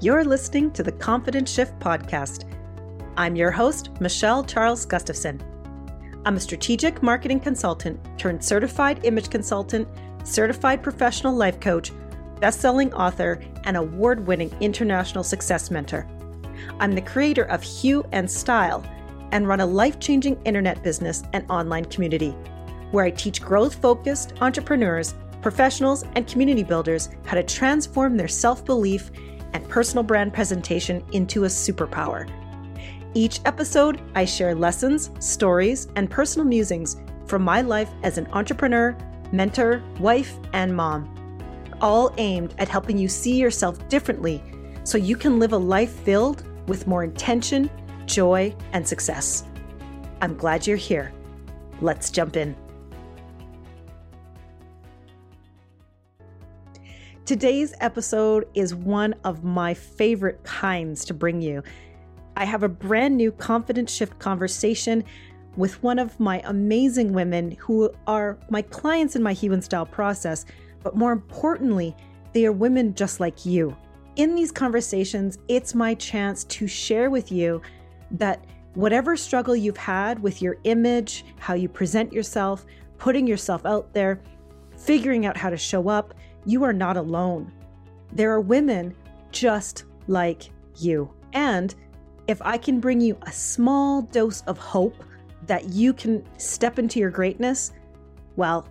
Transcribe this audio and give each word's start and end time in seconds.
You're 0.00 0.24
listening 0.24 0.70
to 0.72 0.82
the 0.82 0.92
Confident 0.92 1.48
Shift 1.48 1.78
podcast. 1.78 2.44
I'm 3.16 3.36
your 3.36 3.52
host, 3.52 3.90
Michelle 4.00 4.44
Charles 4.44 4.84
Gustafson. 4.84 5.40
I'm 6.26 6.36
a 6.36 6.40
strategic 6.40 7.02
marketing 7.02 7.40
consultant 7.40 8.00
turned 8.18 8.44
certified 8.44 9.04
image 9.04 9.30
consultant, 9.30 9.88
certified 10.24 10.82
professional 10.82 11.34
life 11.34 11.60
coach, 11.60 11.92
best 12.40 12.60
selling 12.60 12.92
author, 12.92 13.40
and 13.64 13.76
award 13.76 14.26
winning 14.26 14.54
international 14.60 15.24
success 15.24 15.70
mentor. 15.70 16.06
I'm 16.80 16.92
the 16.92 17.00
creator 17.00 17.44
of 17.44 17.62
Hue 17.62 18.04
and 18.12 18.30
Style 18.30 18.84
and 19.30 19.46
run 19.46 19.60
a 19.60 19.66
life 19.66 20.00
changing 20.00 20.42
internet 20.44 20.82
business 20.82 21.22
and 21.32 21.48
online 21.48 21.84
community 21.86 22.34
where 22.90 23.04
I 23.04 23.10
teach 23.10 23.40
growth 23.40 23.76
focused 23.76 24.34
entrepreneurs, 24.40 25.14
professionals, 25.40 26.04
and 26.14 26.26
community 26.26 26.64
builders 26.64 27.10
how 27.26 27.36
to 27.36 27.42
transform 27.42 28.16
their 28.16 28.28
self 28.28 28.64
belief 28.64 29.10
and 29.54 29.66
personal 29.68 30.04
brand 30.04 30.34
presentation 30.34 31.02
into 31.12 31.44
a 31.44 31.48
superpower. 31.48 32.28
Each 33.14 33.40
episode, 33.44 34.02
I 34.14 34.24
share 34.24 34.54
lessons, 34.54 35.10
stories, 35.20 35.88
and 35.96 36.10
personal 36.10 36.46
musings 36.46 36.96
from 37.26 37.42
my 37.42 37.62
life 37.62 37.90
as 38.02 38.18
an 38.18 38.26
entrepreneur, 38.32 38.96
mentor, 39.32 39.82
wife, 40.00 40.36
and 40.52 40.74
mom, 40.74 41.08
all 41.80 42.12
aimed 42.18 42.54
at 42.58 42.68
helping 42.68 42.98
you 42.98 43.08
see 43.08 43.36
yourself 43.36 43.88
differently 43.88 44.42
so 44.84 44.98
you 44.98 45.16
can 45.16 45.38
live 45.38 45.52
a 45.52 45.56
life 45.56 45.92
filled 46.00 46.44
with 46.68 46.86
more 46.86 47.04
intention, 47.04 47.70
joy, 48.06 48.54
and 48.72 48.86
success. 48.86 49.44
I'm 50.20 50.36
glad 50.36 50.66
you're 50.66 50.76
here. 50.76 51.12
Let's 51.80 52.10
jump 52.10 52.36
in. 52.36 52.56
Today's 57.26 57.72
episode 57.80 58.46
is 58.52 58.74
one 58.74 59.14
of 59.24 59.44
my 59.44 59.72
favorite 59.72 60.44
kinds 60.44 61.06
to 61.06 61.14
bring 61.14 61.40
you. 61.40 61.62
I 62.36 62.44
have 62.44 62.62
a 62.62 62.68
brand 62.68 63.16
new 63.16 63.32
confidence 63.32 63.90
shift 63.90 64.18
conversation 64.18 65.02
with 65.56 65.82
one 65.82 65.98
of 65.98 66.20
my 66.20 66.42
amazing 66.44 67.14
women 67.14 67.52
who 67.52 67.90
are 68.06 68.38
my 68.50 68.60
clients 68.60 69.16
in 69.16 69.22
my 69.22 69.32
Hue 69.32 69.54
and 69.54 69.64
Style 69.64 69.86
process, 69.86 70.44
but 70.82 70.96
more 70.96 71.12
importantly, 71.12 71.96
they 72.34 72.44
are 72.44 72.52
women 72.52 72.94
just 72.94 73.20
like 73.20 73.46
you. 73.46 73.74
In 74.16 74.34
these 74.34 74.52
conversations, 74.52 75.38
it's 75.48 75.74
my 75.74 75.94
chance 75.94 76.44
to 76.44 76.66
share 76.66 77.08
with 77.08 77.32
you 77.32 77.62
that 78.10 78.44
whatever 78.74 79.16
struggle 79.16 79.56
you've 79.56 79.78
had 79.78 80.22
with 80.22 80.42
your 80.42 80.58
image, 80.64 81.24
how 81.38 81.54
you 81.54 81.70
present 81.70 82.12
yourself, 82.12 82.66
putting 82.98 83.26
yourself 83.26 83.64
out 83.64 83.94
there, 83.94 84.20
figuring 84.76 85.24
out 85.24 85.38
how 85.38 85.48
to 85.48 85.56
show 85.56 85.88
up, 85.88 86.12
you 86.44 86.64
are 86.64 86.72
not 86.72 86.96
alone. 86.96 87.52
There 88.12 88.32
are 88.32 88.40
women 88.40 88.94
just 89.32 89.84
like 90.06 90.50
you. 90.76 91.10
And 91.32 91.74
if 92.26 92.40
I 92.42 92.56
can 92.56 92.80
bring 92.80 93.00
you 93.00 93.18
a 93.22 93.32
small 93.32 94.02
dose 94.02 94.42
of 94.42 94.58
hope 94.58 95.04
that 95.46 95.70
you 95.70 95.92
can 95.92 96.24
step 96.38 96.78
into 96.78 96.98
your 96.98 97.10
greatness, 97.10 97.72
well, 98.36 98.68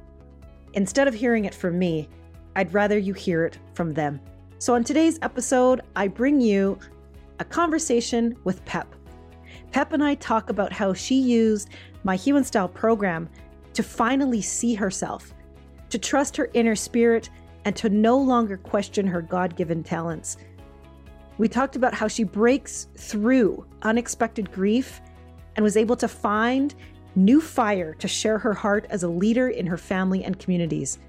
instead 0.74 1.08
of 1.08 1.14
hearing 1.14 1.46
it 1.46 1.54
from 1.54 1.78
me, 1.78 2.10
I'd 2.56 2.74
rather 2.74 2.98
you 2.98 3.14
hear 3.14 3.46
it 3.46 3.58
from 3.74 3.94
them. 3.94 4.20
So, 4.60 4.76
on 4.76 4.84
today's 4.84 5.20
episode, 5.22 5.82
I 5.96 6.08
bring 6.08 6.40
you 6.40 6.80
a 7.40 7.46
conversation 7.46 8.38
with 8.44 8.64
Pep. 8.66 8.96
Pep 9.72 9.92
and 9.92 10.04
I 10.04 10.16
talk 10.16 10.50
about 10.50 10.72
how 10.72 10.94
she 10.94 11.16
used 11.16 11.70
my 12.04 12.16
Hue 12.16 12.38
and 12.38 12.46
Style 12.46 12.70
program 12.70 13.28
to 13.74 13.84
finally 13.84 14.42
see 14.42 14.76
herself, 14.76 15.34
to 15.90 15.98
trust 15.98 16.38
her 16.38 16.50
inner 16.54 16.76
spirit, 16.76 17.30
and 17.66 17.76
to 17.76 17.90
no 17.90 18.18
longer 18.18 18.58
question 18.58 19.08
her 19.08 19.22
God 19.22 19.56
given 19.56 19.84
talents. 19.84 20.38
We 21.38 21.48
talked 21.48 21.76
about 21.76 21.94
how 21.94 22.08
she 22.08 22.24
breaks 22.24 22.88
through 22.98 23.66
unexpected 23.82 24.52
grief 24.52 25.02
and 25.56 25.64
was 25.64 25.78
able 25.78 25.96
to 25.98 26.08
find 26.08 26.74
new 27.16 27.42
fire 27.42 27.94
to 27.96 28.08
share 28.08 28.38
her 28.38 28.54
heart 28.54 28.86
as 28.90 29.04
a 29.04 29.08
leader 29.08 29.50
in 29.50 29.66
her 29.66 29.78
family 29.78 30.24
and 30.24 30.40
communities. 30.40 31.00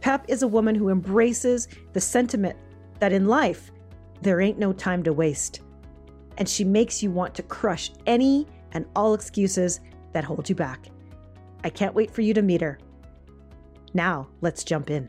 Pep 0.00 0.24
is 0.28 0.42
a 0.42 0.48
woman 0.48 0.74
who 0.74 0.88
embraces 0.88 1.68
the 1.92 2.00
sentiment 2.00 2.56
that 3.00 3.12
in 3.12 3.26
life, 3.26 3.70
there 4.22 4.40
ain't 4.40 4.58
no 4.58 4.72
time 4.72 5.02
to 5.04 5.12
waste. 5.12 5.60
And 6.38 6.48
she 6.48 6.64
makes 6.64 7.02
you 7.02 7.10
want 7.10 7.34
to 7.34 7.42
crush 7.42 7.90
any 8.06 8.46
and 8.72 8.86
all 8.94 9.14
excuses 9.14 9.80
that 10.12 10.24
hold 10.24 10.48
you 10.48 10.54
back. 10.54 10.88
I 11.64 11.70
can't 11.70 11.94
wait 11.94 12.10
for 12.10 12.22
you 12.22 12.34
to 12.34 12.42
meet 12.42 12.60
her. 12.60 12.78
Now, 13.94 14.28
let's 14.40 14.64
jump 14.64 14.90
in. 14.90 15.08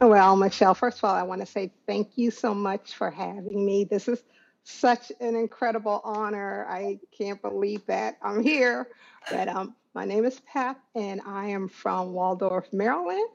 Well, 0.00 0.34
Michelle, 0.34 0.74
first 0.74 0.96
of 0.98 1.04
all, 1.04 1.14
I 1.14 1.22
want 1.22 1.42
to 1.42 1.46
say 1.46 1.70
thank 1.86 2.16
you 2.16 2.30
so 2.30 2.54
much 2.54 2.94
for 2.94 3.10
having 3.10 3.66
me. 3.66 3.84
This 3.84 4.08
is 4.08 4.22
such 4.64 5.12
an 5.20 5.36
incredible 5.36 6.00
honor. 6.02 6.66
I 6.70 6.98
can't 7.16 7.40
believe 7.42 7.84
that 7.84 8.16
I'm 8.22 8.42
here. 8.42 8.88
But 9.30 9.48
um, 9.48 9.76
my 9.94 10.06
name 10.06 10.24
is 10.24 10.40
Pep, 10.50 10.78
and 10.94 11.20
I 11.26 11.48
am 11.48 11.68
from 11.68 12.14
Waldorf, 12.14 12.72
Maryland. 12.72 13.28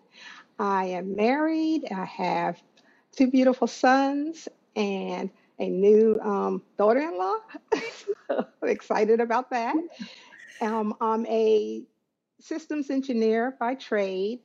I 0.58 0.86
am 0.86 1.16
married. 1.16 1.84
I 1.92 2.06
have 2.06 2.60
two 3.16 3.30
beautiful 3.30 3.68
sons 3.68 4.48
and 4.76 5.30
a 5.60 5.70
new 5.70 6.20
um, 6.24 6.64
daughter-in-law. 6.80 8.44
excited 8.64 9.20
about 9.20 9.52
that. 9.52 9.76
Um, 10.62 10.96
I'm 11.00 11.28
a 11.28 11.84
systems 12.40 12.90
engineer 12.90 13.56
by 13.60 13.76
trade 13.76 14.40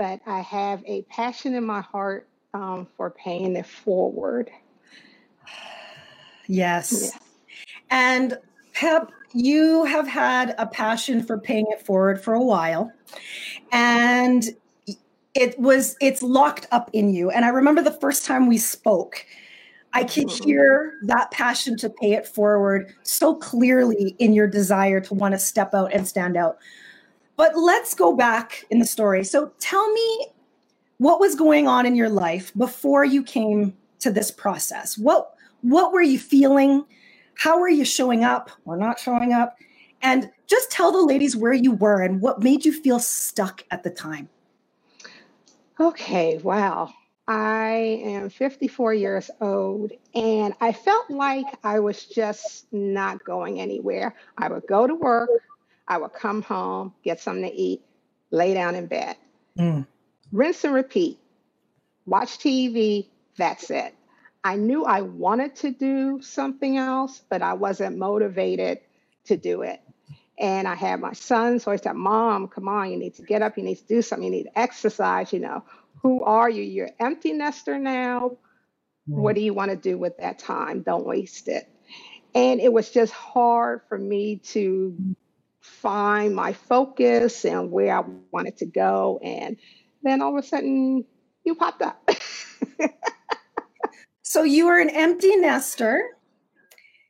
but 0.00 0.18
I 0.26 0.40
have 0.40 0.82
a 0.86 1.02
passion 1.02 1.54
in 1.54 1.66
my 1.66 1.82
heart 1.82 2.26
um, 2.54 2.88
for 2.96 3.10
paying 3.10 3.54
it 3.54 3.66
forward. 3.66 4.50
Yes. 6.46 7.16
And 7.90 8.36
Pep, 8.74 9.12
you 9.32 9.84
have 9.84 10.08
had 10.08 10.56
a 10.58 10.66
passion 10.66 11.22
for 11.22 11.38
paying 11.38 11.66
it 11.68 11.80
forward 11.80 12.20
for 12.20 12.34
a 12.34 12.42
while. 12.42 12.90
And 13.70 14.42
it 15.32 15.56
was 15.60 15.94
it's 16.00 16.24
locked 16.24 16.66
up 16.72 16.90
in 16.92 17.14
you. 17.14 17.30
And 17.30 17.44
I 17.44 17.50
remember 17.50 17.82
the 17.82 17.92
first 17.92 18.24
time 18.24 18.48
we 18.48 18.58
spoke, 18.58 19.24
I 19.92 20.02
could 20.02 20.28
hear 20.28 20.98
that 21.04 21.30
passion 21.30 21.76
to 21.76 21.88
pay 21.88 22.14
it 22.14 22.26
forward 22.26 22.92
so 23.04 23.36
clearly 23.36 24.16
in 24.18 24.32
your 24.32 24.48
desire 24.48 25.00
to 25.02 25.14
want 25.14 25.34
to 25.34 25.38
step 25.38 25.72
out 25.72 25.92
and 25.92 26.08
stand 26.08 26.36
out. 26.36 26.58
But 27.40 27.56
let's 27.56 27.94
go 27.94 28.14
back 28.14 28.66
in 28.68 28.80
the 28.80 28.84
story. 28.84 29.24
So 29.24 29.50
tell 29.60 29.90
me 29.94 30.26
what 30.98 31.20
was 31.20 31.34
going 31.34 31.66
on 31.66 31.86
in 31.86 31.96
your 31.96 32.10
life 32.10 32.52
before 32.54 33.02
you 33.02 33.22
came 33.22 33.74
to 34.00 34.12
this 34.12 34.30
process. 34.30 34.98
What 34.98 35.32
what 35.62 35.90
were 35.90 36.02
you 36.02 36.18
feeling? 36.18 36.84
How 37.38 37.58
were 37.58 37.70
you 37.70 37.86
showing 37.86 38.24
up 38.24 38.50
or 38.66 38.76
not 38.76 39.00
showing 39.00 39.32
up? 39.32 39.56
And 40.02 40.30
just 40.48 40.70
tell 40.70 40.92
the 40.92 41.00
ladies 41.00 41.34
where 41.34 41.54
you 41.54 41.72
were 41.72 42.02
and 42.02 42.20
what 42.20 42.42
made 42.42 42.66
you 42.66 42.74
feel 42.74 42.98
stuck 42.98 43.64
at 43.70 43.84
the 43.84 43.90
time. 43.90 44.28
Okay, 45.80 46.36
wow. 46.42 46.92
I 47.26 48.02
am 48.04 48.28
54 48.28 48.92
years 48.92 49.30
old 49.40 49.92
and 50.14 50.52
I 50.60 50.72
felt 50.72 51.08
like 51.08 51.46
I 51.64 51.80
was 51.80 52.04
just 52.04 52.66
not 52.70 53.24
going 53.24 53.60
anywhere. 53.60 54.14
I 54.36 54.48
would 54.48 54.66
go 54.66 54.86
to 54.86 54.94
work, 54.94 55.30
I 55.90 55.98
would 55.98 56.12
come 56.12 56.42
home, 56.42 56.94
get 57.02 57.18
something 57.18 57.50
to 57.50 57.54
eat, 57.54 57.82
lay 58.30 58.54
down 58.54 58.76
in 58.76 58.86
bed. 58.86 59.16
Mm. 59.58 59.88
Rinse 60.30 60.62
and 60.64 60.72
repeat. 60.72 61.18
Watch 62.06 62.38
TV, 62.38 63.08
that's 63.36 63.70
it. 63.70 63.92
I 64.44 64.54
knew 64.54 64.84
I 64.84 65.00
wanted 65.02 65.56
to 65.56 65.72
do 65.72 66.22
something 66.22 66.76
else, 66.78 67.20
but 67.28 67.42
I 67.42 67.54
wasn't 67.54 67.98
motivated 67.98 68.78
to 69.24 69.36
do 69.36 69.62
it. 69.62 69.80
And 70.38 70.68
I 70.68 70.76
had 70.76 71.00
my 71.00 71.12
son, 71.12 71.58
so 71.58 71.72
I 71.72 71.76
said, 71.76 71.94
Mom, 71.94 72.46
come 72.46 72.68
on, 72.68 72.90
you 72.92 72.96
need 72.96 73.16
to 73.16 73.22
get 73.22 73.42
up, 73.42 73.58
you 73.58 73.64
need 73.64 73.78
to 73.78 73.86
do 73.86 74.00
something, 74.00 74.24
you 74.24 74.30
need 74.30 74.44
to 74.44 74.58
exercise, 74.58 75.32
you 75.32 75.40
know. 75.40 75.64
Who 76.02 76.22
are 76.22 76.48
you? 76.48 76.62
You're 76.62 76.90
empty 77.00 77.32
nester 77.32 77.78
now. 77.78 78.38
What 79.06 79.34
do 79.34 79.42
you 79.42 79.52
want 79.52 79.72
to 79.72 79.76
do 79.76 79.98
with 79.98 80.18
that 80.18 80.38
time? 80.38 80.82
Don't 80.82 81.04
waste 81.04 81.48
it. 81.48 81.68
And 82.34 82.60
it 82.60 82.72
was 82.72 82.90
just 82.90 83.12
hard 83.12 83.82
for 83.88 83.98
me 83.98 84.36
to 84.36 84.96
find 85.60 86.34
my 86.34 86.52
focus 86.52 87.44
and 87.44 87.70
where 87.70 87.98
I 87.98 88.02
wanted 88.32 88.56
to 88.58 88.66
go. 88.66 89.20
And 89.22 89.56
then 90.02 90.22
all 90.22 90.36
of 90.36 90.44
a 90.44 90.46
sudden, 90.46 91.04
you 91.44 91.54
popped 91.54 91.82
up. 91.82 92.10
so 94.22 94.42
you 94.42 94.66
were 94.66 94.78
an 94.78 94.90
empty 94.90 95.36
nester. 95.36 96.02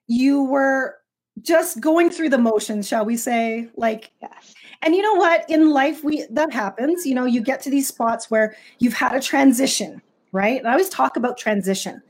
You 0.07 0.45
were 0.45 0.97
just 1.43 1.81
going 1.81 2.11
through 2.11 2.31
the 2.31 2.39
motions, 2.39 2.89
shall 2.89 3.05
we 3.05 3.17
say? 3.17 3.69
Like, 3.77 4.11
yes. 4.21 4.55
And 4.83 4.95
you 4.95 5.03
know 5.03 5.15
what? 5.15 5.49
In 5.49 5.71
life, 5.71 6.03
we 6.03 6.27
that 6.31 6.53
happens. 6.53 7.07
You 7.07 7.15
know, 7.15 7.27
you 7.27 7.43
get 7.43 7.61
to 7.63 7.71
these 7.71 7.87
spots 7.87 8.31
where 8.31 8.57
you've 8.79 8.95
had 8.95 9.15
a 9.15 9.21
transition, 9.21 10.01
right? 10.33 10.59
And 10.59 10.67
I 10.67 10.73
always 10.73 10.89
talk 10.89 11.17
about 11.17 11.37
transition, 11.37 12.03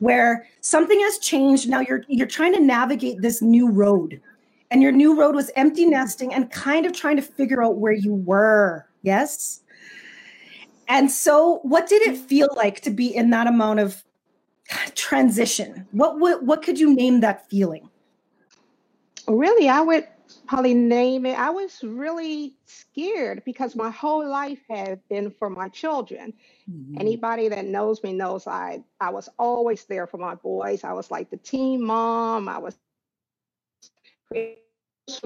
where 0.00 0.46
something 0.60 0.98
has 1.00 1.18
changed. 1.18 1.68
Now 1.68 1.80
you're 1.80 2.02
you're 2.08 2.26
trying 2.26 2.52
to 2.54 2.60
navigate 2.60 3.22
this 3.22 3.40
new 3.40 3.70
road 3.70 4.20
and 4.70 4.82
your 4.82 4.92
new 4.92 5.18
road 5.18 5.34
was 5.34 5.50
empty 5.56 5.86
nesting 5.86 6.32
and 6.34 6.50
kind 6.50 6.86
of 6.86 6.92
trying 6.92 7.16
to 7.16 7.22
figure 7.22 7.62
out 7.62 7.76
where 7.76 7.92
you 7.92 8.14
were. 8.14 8.86
Yes. 9.02 9.60
And 10.88 11.10
so, 11.10 11.60
what 11.62 11.88
did 11.88 12.02
it 12.02 12.16
feel 12.16 12.48
like 12.56 12.80
to 12.82 12.90
be 12.90 13.14
in 13.14 13.30
that 13.30 13.46
amount 13.46 13.80
of 13.80 14.04
transition? 14.94 15.86
What 15.92 16.18
what 16.18 16.44
what 16.44 16.62
could 16.62 16.78
you 16.78 16.94
name 16.94 17.20
that 17.20 17.48
feeling? 17.48 17.88
Really, 19.26 19.68
I 19.68 19.80
would 19.80 20.06
probably 20.46 20.74
name 20.74 21.26
it. 21.26 21.38
I 21.38 21.50
was 21.50 21.82
really 21.82 22.54
scared 22.66 23.42
because 23.44 23.74
my 23.74 23.90
whole 23.90 24.28
life 24.28 24.60
had 24.70 25.00
been 25.08 25.30
for 25.30 25.50
my 25.50 25.68
children. 25.68 26.32
Mm-hmm. 26.70 27.00
Anybody 27.00 27.48
that 27.48 27.64
knows 27.64 28.02
me 28.02 28.12
knows 28.12 28.46
I 28.46 28.82
I 29.00 29.10
was 29.10 29.28
always 29.38 29.84
there 29.84 30.06
for 30.06 30.18
my 30.18 30.36
boys. 30.36 30.84
I 30.84 30.92
was 30.92 31.10
like 31.10 31.30
the 31.30 31.36
team 31.36 31.82
mom. 31.82 32.48
I 32.48 32.58
was 32.58 32.76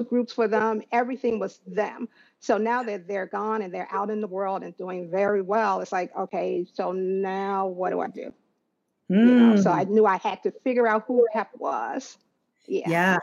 groups 0.09 0.33
for 0.33 0.47
them. 0.47 0.81
Everything 0.91 1.39
was 1.39 1.59
them. 1.65 2.07
So 2.39 2.57
now 2.57 2.83
that 2.83 3.07
they're 3.07 3.27
gone 3.27 3.61
and 3.61 3.73
they're 3.73 3.87
out 3.91 4.09
in 4.09 4.21
the 4.21 4.27
world 4.27 4.63
and 4.63 4.75
doing 4.77 5.09
very 5.09 5.41
well, 5.41 5.79
it's 5.81 5.91
like, 5.91 6.15
okay, 6.15 6.65
so 6.73 6.91
now 6.91 7.67
what 7.67 7.91
do 7.91 8.01
I 8.01 8.07
do? 8.07 8.33
Mm. 9.11 9.27
You 9.27 9.35
know, 9.35 9.55
so 9.57 9.71
I 9.71 9.85
mm. 9.85 9.89
knew 9.89 10.05
I 10.05 10.17
had 10.17 10.41
to 10.43 10.51
figure 10.63 10.87
out 10.87 11.03
who 11.07 11.25
Pep 11.33 11.49
was. 11.57 12.17
Yeah. 12.65 12.89
Yeah. 12.89 13.17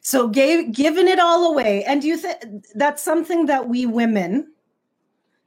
So 0.00 0.28
gave 0.28 0.72
giving 0.72 1.08
it 1.08 1.18
all 1.18 1.52
away. 1.52 1.84
And 1.84 2.00
do 2.00 2.08
you 2.08 2.16
think 2.16 2.64
that's 2.74 3.02
something 3.02 3.46
that 3.46 3.68
we 3.68 3.86
women 3.86 4.52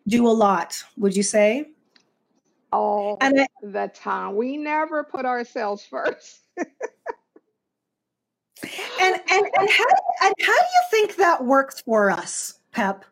do 0.08 0.28
a 0.28 0.30
lot, 0.30 0.82
would 0.98 1.16
you 1.16 1.24
say? 1.24 1.72
All 2.72 3.18
and 3.22 3.40
it, 3.40 3.50
the 3.64 3.90
time. 3.94 4.36
We 4.36 4.58
never 4.58 5.04
put 5.04 5.26
ourselves 5.26 5.86
first. 5.90 6.42
And 9.02 9.16
and 9.30 9.48
and 9.58 9.70
how 9.70 9.86
and 10.24 10.34
how 10.40 10.54
do 10.54 10.66
you 10.66 10.84
think 10.92 11.16
that 11.18 11.44
works 11.46 11.82
for 11.82 12.10
us, 12.10 12.60
Pep? 12.72 13.06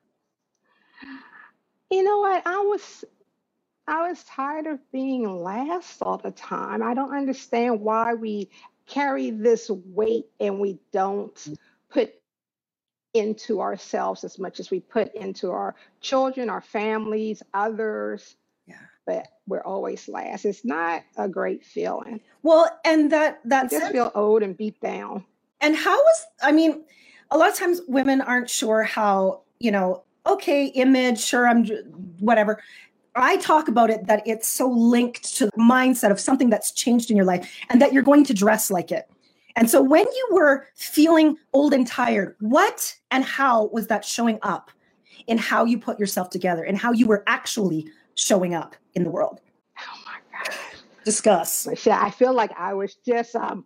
You 1.90 2.04
know 2.04 2.20
what? 2.20 2.44
I 2.46 2.58
was 2.60 3.06
I 3.88 4.08
was 4.10 4.24
tired 4.24 4.68
of 4.68 4.80
being 4.92 5.42
last 5.42 6.02
all 6.02 6.18
the 6.18 6.32
time. 6.32 6.82
I 6.82 6.94
don't 6.94 7.16
understand 7.16 7.82
why 7.82 8.14
we 8.16 8.50
carry 8.88 9.32
this 9.32 9.70
weight 9.70 10.26
and 10.40 10.60
we 10.60 10.80
don't 10.92 11.58
put 11.90 12.14
into 13.14 13.62
ourselves 13.62 14.24
as 14.24 14.40
much 14.40 14.60
as 14.60 14.70
we 14.72 14.80
put 14.80 15.14
into 15.16 15.52
our 15.52 15.76
children, 16.02 16.50
our 16.50 16.62
families, 16.62 17.42
others. 17.54 18.36
Yeah. 18.68 18.76
But 19.06 19.28
we're 19.48 19.64
always 19.64 20.08
last. 20.08 20.46
It's 20.46 20.66
not 20.66 21.04
a 21.16 21.30
great 21.30 21.64
feeling. 21.64 22.20
Well, 22.42 22.70
and 22.84 23.12
that 23.12 23.40
that 23.46 23.70
just 23.70 23.92
feel 23.92 24.12
old 24.16 24.42
and 24.42 24.58
beat 24.58 24.82
down. 24.82 25.24
And 25.62 25.76
how 25.76 25.96
was 25.96 26.26
I 26.42 26.52
mean, 26.52 26.84
a 27.32 27.38
lot 27.38 27.50
of 27.50 27.56
times 27.56 27.82
women 27.88 28.22
aren't 28.22 28.50
sure 28.50 28.84
how, 28.84 29.42
you 29.60 29.72
know, 29.72 30.04
okay, 30.26 30.68
image, 30.68 31.20
sure, 31.20 31.48
I'm 31.48 31.66
whatever. 32.20 32.62
I 33.16 33.38
talk 33.38 33.68
about 33.68 33.90
it 33.90 34.08
that 34.08 34.24
it's 34.26 34.48
so 34.48 34.68
linked 34.68 35.36
to 35.38 35.46
the 35.46 35.52
mindset 35.58 36.12
of 36.12 36.20
something 36.20 36.50
that's 36.50 36.72
changed 36.72 37.10
in 37.10 37.16
your 37.16 37.26
life 37.26 37.50
and 37.70 37.82
that 37.82 37.94
you're 37.94 38.04
going 38.04 38.26
to 38.26 38.34
dress 38.34 38.70
like 38.70 38.92
it. 38.92 39.10
And 39.56 39.70
so 39.70 39.82
when 39.82 40.06
you 40.06 40.28
were 40.32 40.68
feeling 40.76 41.38
old 41.54 41.74
and 41.74 41.88
tired, 41.88 42.36
what 42.42 42.94
and 43.12 43.24
how 43.24 43.68
was 43.68 43.88
that 43.88 44.04
showing 44.04 44.38
up 44.42 44.70
in 45.28 45.38
how 45.38 45.64
you 45.64 45.80
put 45.80 45.98
yourself 45.98 46.30
together 46.30 46.64
and 46.64 46.78
how 46.78 46.92
you 46.92 47.08
were 47.08 47.24
actually 47.26 47.88
showing 48.16 48.54
up 48.54 48.76
in 48.96 49.06
the 49.06 49.10
world? 49.10 49.40
Oh 49.80 50.02
my 50.06 50.18
God. 50.38 50.54
Discuss. 51.06 51.68
I 51.88 52.10
feel 52.10 52.34
like 52.34 52.52
I 52.58 52.74
was 52.74 52.96
just 52.96 53.34
um, 53.36 53.64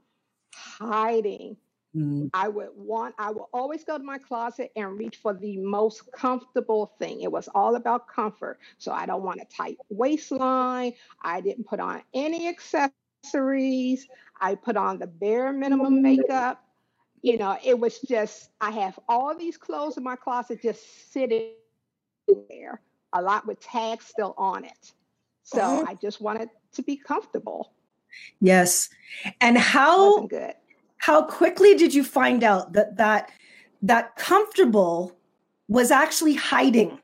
hiding 0.54 1.58
Mm. 1.96 2.30
I 2.34 2.48
would 2.48 2.70
want, 2.76 3.16
I 3.18 3.32
will 3.32 3.50
always 3.52 3.84
go 3.84 3.98
to 3.98 4.04
my 4.04 4.20
closet 4.20 4.72
and 4.76 4.98
reach 4.98 5.18
for 5.18 5.34
the 5.34 5.58
most 5.58 6.12
comfortable 6.12 6.94
thing. 7.00 7.22
It 7.22 7.32
was 7.32 7.50
all 7.56 7.76
about 7.76 8.08
comfort. 8.08 8.60
So 8.78 8.92
I 8.92 9.06
don't 9.06 9.24
want 9.24 9.42
a 9.42 9.46
tight 9.46 9.78
waistline. 9.90 10.94
I 11.24 11.42
didn't 11.42 11.66
put 11.66 11.80
on 11.80 12.04
any 12.14 12.48
accessories. 12.48 14.08
I 14.40 14.56
put 14.56 14.78
on 14.78 15.00
the 15.00 15.08
bare 15.08 15.52
minimum 15.52 16.02
makeup. 16.02 16.64
You 17.22 17.38
know, 17.38 17.58
it 17.64 17.78
was 17.78 18.00
just, 18.00 18.52
I 18.62 18.72
have 18.72 18.98
all 19.10 19.36
these 19.36 19.58
clothes 19.58 19.98
in 19.98 20.04
my 20.04 20.16
closet 20.16 20.62
just 20.62 21.12
sitting 21.12 21.54
there, 22.50 22.82
a 23.14 23.22
lot 23.22 23.48
with 23.48 23.60
tags 23.60 24.06
still 24.06 24.36
on 24.38 24.64
it. 24.64 24.94
So 25.44 25.60
uh-huh. 25.60 25.86
I 25.88 25.96
just 25.96 26.22
wanted 26.22 26.50
to 26.74 26.84
be 26.84 26.96
comfortable. 26.96 27.74
Yes. 28.40 28.90
And 29.42 29.58
how 29.58 30.28
good 30.28 30.54
how 31.00 31.24
quickly 31.24 31.76
did 31.76 31.94
you 31.94 32.04
find 32.04 32.44
out 32.44 32.74
that 32.74 32.96
that 32.98 33.32
that 33.82 34.16
comfortable 34.16 35.18
was 35.68 35.92
actually 35.92 36.36
hiding 36.36 37.00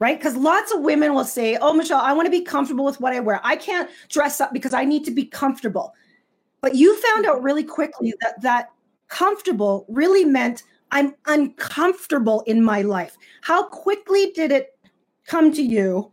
right? 0.00 0.18
Because 0.18 0.34
lots 0.34 0.72
of 0.72 0.80
women 0.80 1.14
will 1.14 1.24
say 1.24 1.56
oh 1.60 1.72
michelle 1.72 2.00
i 2.00 2.12
want 2.12 2.26
to 2.26 2.30
be 2.30 2.40
comfortable 2.40 2.84
with 2.84 3.00
what 3.00 3.12
i 3.12 3.20
wear. 3.20 3.40
I 3.44 3.54
can't 3.54 3.88
dress 4.08 4.40
up 4.40 4.52
because 4.52 4.74
i 4.74 4.84
need 4.84 5.04
to 5.04 5.12
be 5.12 5.24
comfortable. 5.24 5.94
But 6.62 6.74
you 6.74 6.96
found 7.00 7.24
out 7.26 7.42
really 7.42 7.64
quickly 7.64 8.12
that 8.20 8.40
that 8.42 8.70
comfortable 9.08 9.86
really 9.88 10.24
meant 10.24 10.64
i'm 10.90 11.14
uncomfortable 11.26 12.42
in 12.46 12.64
my 12.64 12.82
life. 12.82 13.16
How 13.42 13.62
quickly 13.68 14.32
did 14.34 14.50
it 14.50 14.76
come 15.26 15.52
to 15.52 15.62
you 15.62 16.10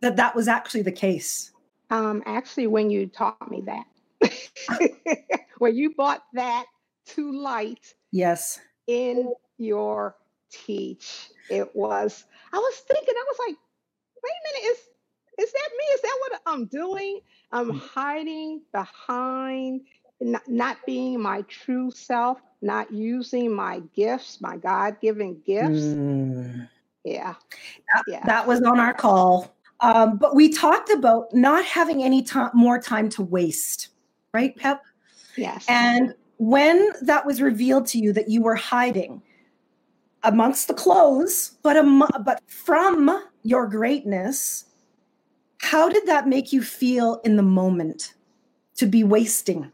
that 0.00 0.16
that 0.16 0.36
was 0.36 0.46
actually 0.46 0.82
the 0.82 0.92
case? 0.92 1.50
Um 1.90 2.22
actually 2.26 2.66
when 2.68 2.90
you 2.90 3.06
taught 3.06 3.50
me 3.50 3.62
that 3.62 3.86
when 5.58 5.76
you 5.76 5.94
brought 5.94 6.22
that 6.32 6.66
to 7.06 7.32
light 7.32 7.94
yes. 8.12 8.60
in 8.86 9.32
your 9.58 10.16
teach. 10.50 11.30
It 11.50 11.74
was 11.74 12.24
i 12.52 12.56
was 12.56 12.76
thinking 12.88 13.14
i 13.16 13.24
was 13.26 13.36
like 13.40 13.56
wait 14.22 14.32
a 14.32 14.62
minute 14.62 14.72
is 14.72 14.78
is 15.36 15.52
that 15.52 15.68
me? 15.76 15.84
Is 15.94 16.00
that 16.00 16.16
what 16.20 16.40
i'm 16.46 16.66
doing? 16.66 17.20
I'm 17.52 17.72
mm. 17.72 17.80
hiding 17.80 18.62
behind 18.72 19.82
not, 20.20 20.46
not 20.48 20.78
being 20.86 21.20
my 21.20 21.42
true 21.42 21.90
self 21.90 22.38
not 22.62 22.90
using 22.92 23.52
my 23.52 23.82
gifts 23.94 24.40
my 24.40 24.56
god-given 24.56 25.42
gifts? 25.44 25.82
Mm. 25.82 26.68
yeah. 27.04 27.34
That, 27.92 28.04
yeah. 28.08 28.24
that 28.24 28.46
was 28.46 28.62
on 28.62 28.78
our 28.80 28.94
call. 28.94 29.54
Um, 29.80 30.16
but 30.16 30.34
we 30.34 30.50
talked 30.50 30.88
about 30.90 31.34
not 31.34 31.64
having 31.64 32.02
any 32.02 32.22
time 32.22 32.50
more 32.54 32.78
time 32.78 33.08
to 33.10 33.22
waste. 33.22 33.88
Right, 34.32 34.56
Pep? 34.56 34.82
Yes. 35.36 35.64
And 35.68 36.14
when 36.38 36.90
that 37.02 37.26
was 37.26 37.40
revealed 37.40 37.86
to 37.88 37.98
you 37.98 38.12
that 38.12 38.28
you 38.28 38.42
were 38.42 38.54
hiding 38.54 39.22
amongst 40.22 40.68
the 40.68 40.74
clothes, 40.74 41.52
but 41.62 41.76
am- 41.76 42.02
but 42.24 42.42
from 42.46 43.24
your 43.42 43.66
greatness, 43.66 44.64
how 45.58 45.88
did 45.88 46.06
that 46.06 46.28
make 46.28 46.52
you 46.52 46.62
feel 46.62 47.20
in 47.24 47.36
the 47.36 47.42
moment 47.42 48.14
to 48.76 48.86
be 48.86 49.04
wasting? 49.04 49.70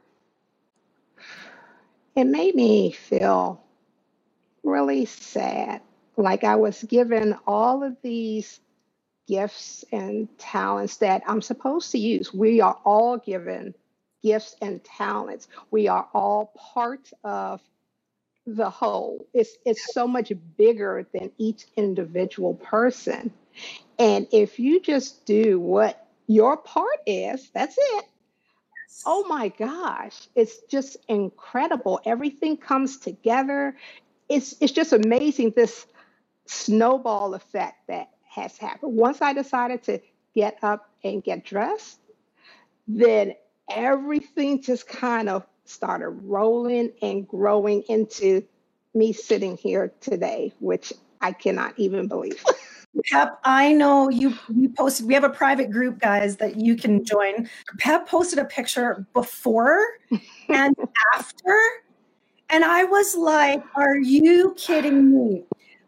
It 2.17 2.25
made 2.25 2.55
me 2.55 2.93
feel 2.93 3.62
really 4.62 5.05
sad. 5.07 5.81
Like 6.17 6.45
I 6.45 6.57
was 6.57 6.83
given 6.85 7.37
all 7.47 7.83
of 7.83 7.97
these 8.02 8.61
gifts 9.26 9.85
and 9.93 10.29
talents 10.38 10.97
that 10.99 11.23
I'm 11.26 11.40
supposed 11.40 11.93
to 11.93 11.99
use. 11.99 12.35
We 12.35 12.61
are 12.61 12.79
all 12.85 13.17
given 13.17 13.75
gifts 14.23 14.57
and 14.61 14.83
talents. 14.85 15.49
We 15.71 15.89
are 15.89 16.09
all 16.15 16.53
part 16.57 17.11
of 17.25 17.61
the 18.47 18.71
whole. 18.71 19.27
It's 19.33 19.57
it's 19.65 19.93
so 19.93 20.07
much 20.07 20.33
bigger 20.57 21.07
than 21.12 21.31
each 21.39 21.67
individual 21.77 22.55
person. 22.55 23.33
And 23.99 24.27
if 24.33 24.59
you 24.59 24.81
just 24.81 25.25
do 25.27 25.61
what 25.61 26.07
your 26.27 26.57
part 26.57 27.00
is, 27.07 27.50
that's 27.50 27.77
it. 27.79 28.05
Oh 29.07 29.27
my 29.29 29.49
gosh, 29.49 30.29
it's 30.35 30.59
just 30.69 30.97
incredible. 31.09 32.00
Everything 32.05 32.57
comes 32.57 32.99
together. 32.99 33.77
It's 34.29 34.55
it's 34.61 34.73
just 34.73 34.93
amazing 34.93 35.53
this 35.57 35.87
snowball 36.47 37.35
effect 37.35 37.87
that 37.89 38.11
has 38.29 38.57
happened. 38.59 38.95
Once 38.97 39.23
I 39.23 39.33
decided 39.33 39.83
to 39.85 40.00
get 40.35 40.59
up 40.62 40.91
and 41.05 41.23
get 41.23 41.45
dressed, 41.45 42.00
then 42.89 43.35
everything 43.71 44.62
just 44.62 44.89
kind 44.89 45.29
of 45.29 45.47
started 45.65 46.11
rolling 46.11 46.93
and 47.03 47.27
growing 47.27 47.83
into 47.89 48.43
me 48.95 49.12
sitting 49.12 49.57
here 49.57 49.93
today, 50.00 50.53
which 50.59 50.93
I 51.21 51.33
cannot 51.33 51.75
even 51.79 52.09
believe. 52.09 52.45
Pep, 53.05 53.39
I 53.45 53.73
know 53.73 54.11
you 54.11 54.35
you 54.53 54.69
posted 54.69 55.07
we 55.07 55.15
have 55.15 55.23
a 55.23 55.31
private 55.31 55.71
group 55.71 56.00
guys 56.00 56.37
that 56.39 56.57
you 56.57 56.75
can 56.77 57.05
join. 57.05 57.49
Pep 57.79 58.09
posted 58.09 58.41
a 58.41 58.45
picture 58.45 59.07
before 59.12 59.81
and 60.49 60.75
after 61.15 61.57
and 62.50 62.65
I 62.65 62.83
was 62.85 63.15
like, 63.15 63.62
are 63.77 63.97
you 63.97 64.55
kidding 64.59 65.12
me? 65.12 65.45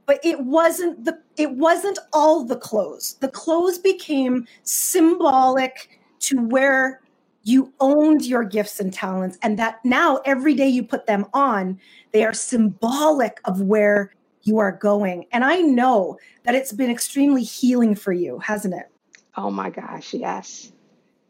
But 0.06 0.20
it 0.24 0.40
wasn't 0.40 1.04
the 1.04 1.18
it 1.36 1.50
wasn't 1.50 1.98
all 2.12 2.44
the 2.44 2.56
clothes. 2.56 3.16
The 3.20 3.28
clothes 3.28 3.78
became 3.78 4.46
symbolic 4.62 5.98
to 6.20 6.36
where 6.36 7.00
you 7.44 7.72
owned 7.80 8.24
your 8.24 8.44
gifts 8.44 8.80
and 8.80 8.92
talents 8.92 9.38
and 9.42 9.58
that 9.58 9.84
now 9.84 10.20
every 10.24 10.54
day 10.54 10.68
you 10.68 10.82
put 10.82 11.06
them 11.06 11.26
on 11.34 11.78
they 12.12 12.24
are 12.24 12.32
symbolic 12.32 13.40
of 13.44 13.60
where 13.62 14.12
you 14.42 14.58
are 14.58 14.72
going 14.72 15.26
and 15.32 15.44
i 15.44 15.60
know 15.60 16.18
that 16.44 16.54
it's 16.54 16.72
been 16.72 16.90
extremely 16.90 17.42
healing 17.42 17.94
for 17.94 18.12
you 18.12 18.38
hasn't 18.38 18.74
it 18.74 18.90
oh 19.36 19.50
my 19.50 19.70
gosh 19.70 20.14
yes 20.14 20.72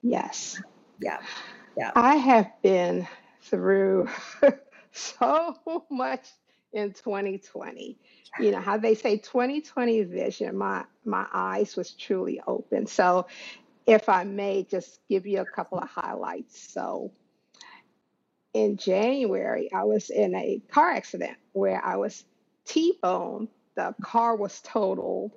yes 0.03 0.61
yeah 1.01 1.19
Yeah. 1.77 1.93
I 1.97 2.17
have 2.17 2.51
been 2.63 3.07
through 3.41 4.09
so 4.93 5.57
much 5.91 6.29
in 6.73 6.93
2020. 6.93 7.99
You 8.41 8.51
know 8.51 8.61
how 8.61 8.79
they 8.79 8.95
say 8.95 9.19
2020 9.19 10.05
vision, 10.05 10.57
my 10.57 10.85
my 11.05 11.27
eyes 11.33 11.77
was 11.77 11.93
truly 11.93 12.41
open. 12.47 12.87
So 12.87 13.27
if 13.87 14.09
I 14.09 14.25
may 14.25 14.65
just 14.65 15.01
give 15.09 15.27
you 15.27 15.41
a 15.41 15.45
couple 15.45 15.79
of 15.79 15.89
highlights. 15.89 16.73
So 16.73 17.13
in 18.55 18.77
January, 18.77 19.71
I 19.73 19.85
was 19.85 20.11
in 20.11 20.35
a 20.35 20.61
car 20.71 20.91
accident 20.91 21.37
where 21.53 21.85
I 21.85 21.97
was 21.97 22.25
T-boned. 22.65 23.49
The 23.77 23.95
car 24.03 24.37
was 24.37 24.61
totaled. 24.61 25.33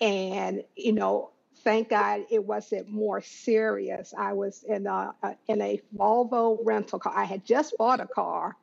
And, 0.00 0.62
you 0.76 0.92
know, 0.92 1.30
thank 1.64 1.90
God 1.90 2.22
it 2.30 2.44
wasn't 2.44 2.88
more 2.88 3.20
serious. 3.20 4.14
I 4.16 4.32
was 4.32 4.64
in 4.66 4.86
a, 4.86 5.14
a 5.22 5.36
in 5.48 5.60
a 5.60 5.80
Volvo 5.96 6.58
rental 6.64 6.98
car. 6.98 7.12
I 7.16 7.24
had 7.24 7.44
just 7.44 7.76
bought 7.78 8.00
a 8.00 8.06
car, 8.06 8.56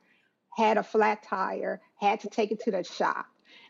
had 0.55 0.77
a 0.77 0.84
flat 0.84 1.24
tire, 1.24 1.81
had 2.00 2.22
to 2.22 2.29
take 2.29 2.51
it 2.51 2.62
to 2.62 2.72
the 2.72 2.84
shop. 2.84 3.25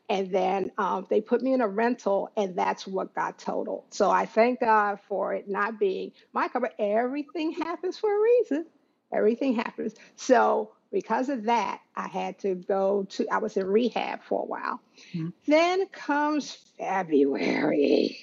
And 0.07 0.31
then 0.31 0.71
um, 0.77 1.07
they 1.09 1.19
put 1.19 1.41
me 1.41 1.53
in 1.53 1.61
a 1.61 1.67
rental, 1.67 2.31
and 2.37 2.55
that's 2.55 2.85
what 2.85 3.15
got 3.15 3.39
totaled. 3.39 3.85
So 3.89 4.11
I 4.11 4.25
thank 4.25 4.59
God 4.59 4.99
for 5.07 5.33
it 5.33 5.49
not 5.49 5.79
being 5.79 6.11
my 6.31 6.47
car, 6.47 6.61
but 6.61 6.75
everything 6.77 7.51
happens 7.51 7.97
for 7.97 8.15
a 8.15 8.21
reason. 8.21 8.65
Everything 9.11 9.55
happens. 9.55 9.95
So 10.15 10.71
because 10.91 11.29
of 11.29 11.43
that, 11.43 11.81
I 11.95 12.07
had 12.07 12.37
to 12.39 12.55
go 12.55 13.05
to, 13.09 13.27
I 13.29 13.39
was 13.39 13.57
in 13.57 13.65
rehab 13.65 14.21
for 14.23 14.43
a 14.43 14.45
while. 14.45 14.79
Mm-hmm. 15.13 15.29
Then 15.47 15.87
comes 15.87 16.57
February. 16.77 18.17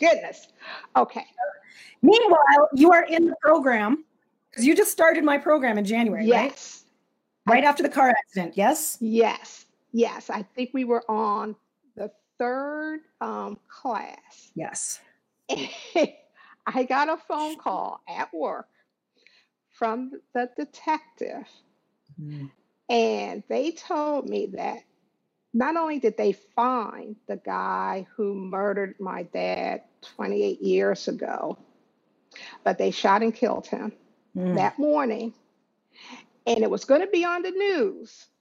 Goodness. 0.00 0.48
Okay. 0.96 1.26
Meanwhile, 2.02 2.68
you 2.74 2.92
are 2.92 3.04
in 3.04 3.26
the 3.26 3.36
program 3.42 4.04
because 4.50 4.64
you 4.64 4.74
just 4.74 4.92
started 4.92 5.24
my 5.24 5.36
program 5.36 5.76
in 5.76 5.84
January, 5.84 6.24
yes. 6.24 6.84
right? 7.46 7.56
Right 7.56 7.64
after 7.64 7.82
the 7.82 7.88
car 7.88 8.08
accident, 8.08 8.56
yes? 8.56 8.96
Yes. 9.00 9.65
Yes. 9.96 10.28
I 10.28 10.42
think 10.42 10.72
we 10.74 10.84
were 10.84 11.10
on 11.10 11.56
the 11.96 12.10
third 12.38 13.00
um, 13.22 13.58
class. 13.66 14.52
Yes. 14.54 15.00
I 15.50 16.84
got 16.86 17.08
a 17.08 17.16
phone 17.16 17.56
call 17.56 18.02
at 18.06 18.28
work 18.34 18.68
from 19.70 20.10
the 20.34 20.50
detective, 20.54 21.48
mm. 22.20 22.50
and 22.90 23.42
they 23.48 23.70
told 23.70 24.28
me 24.28 24.48
that 24.52 24.80
not 25.54 25.76
only 25.76 25.98
did 25.98 26.18
they 26.18 26.32
find 26.32 27.16
the 27.26 27.36
guy 27.36 28.06
who 28.16 28.34
murdered 28.34 28.96
my 29.00 29.22
dad 29.22 29.80
28 30.16 30.60
years 30.60 31.08
ago, 31.08 31.56
but 32.64 32.76
they 32.76 32.90
shot 32.90 33.22
and 33.22 33.34
killed 33.34 33.66
him 33.66 33.92
mm. 34.36 34.56
that 34.56 34.78
morning. 34.78 35.32
And 36.46 36.62
it 36.62 36.70
was 36.70 36.84
going 36.84 37.00
to 37.00 37.06
be 37.06 37.24
on 37.24 37.40
the 37.40 37.50
news. 37.52 38.26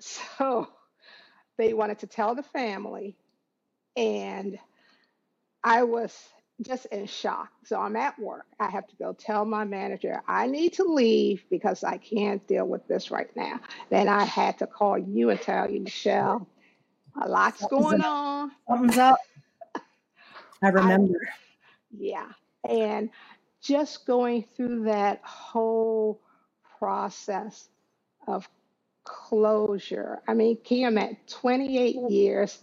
So 0.00 0.68
they 1.58 1.74
wanted 1.74 2.00
to 2.00 2.06
tell 2.06 2.34
the 2.34 2.42
family. 2.42 3.16
And 3.96 4.58
I 5.64 5.82
was 5.84 6.16
just 6.62 6.86
in 6.86 7.06
shock. 7.06 7.50
So 7.64 7.80
I'm 7.80 7.96
at 7.96 8.18
work. 8.18 8.46
I 8.58 8.70
have 8.70 8.86
to 8.88 8.96
go 8.96 9.12
tell 9.12 9.44
my 9.44 9.64
manager 9.64 10.22
I 10.26 10.46
need 10.46 10.74
to 10.74 10.84
leave 10.84 11.44
because 11.50 11.84
I 11.84 11.98
can't 11.98 12.46
deal 12.46 12.66
with 12.66 12.86
this 12.88 13.10
right 13.10 13.34
now. 13.36 13.60
Then 13.90 14.08
I 14.08 14.24
had 14.24 14.58
to 14.58 14.66
call 14.66 14.98
you 14.98 15.30
and 15.30 15.40
tell 15.40 15.70
you, 15.70 15.80
Michelle, 15.80 16.48
a 17.20 17.28
lot's 17.28 17.60
Something's 17.60 17.82
going 17.82 18.00
up. 18.00 18.06
on. 18.06 18.52
Something's 18.68 18.98
up. 18.98 19.18
I 20.62 20.68
remember. 20.68 21.18
I, 21.26 21.32
yeah. 21.98 22.28
And 22.68 23.10
just 23.62 24.06
going 24.06 24.44
through 24.56 24.84
that 24.84 25.20
whole 25.24 26.20
process 26.78 27.68
of 28.26 28.48
closure. 29.08 30.20
I 30.28 30.34
mean, 30.34 30.58
Kim 30.62 30.98
at 30.98 31.26
28 31.28 31.96
years, 32.10 32.58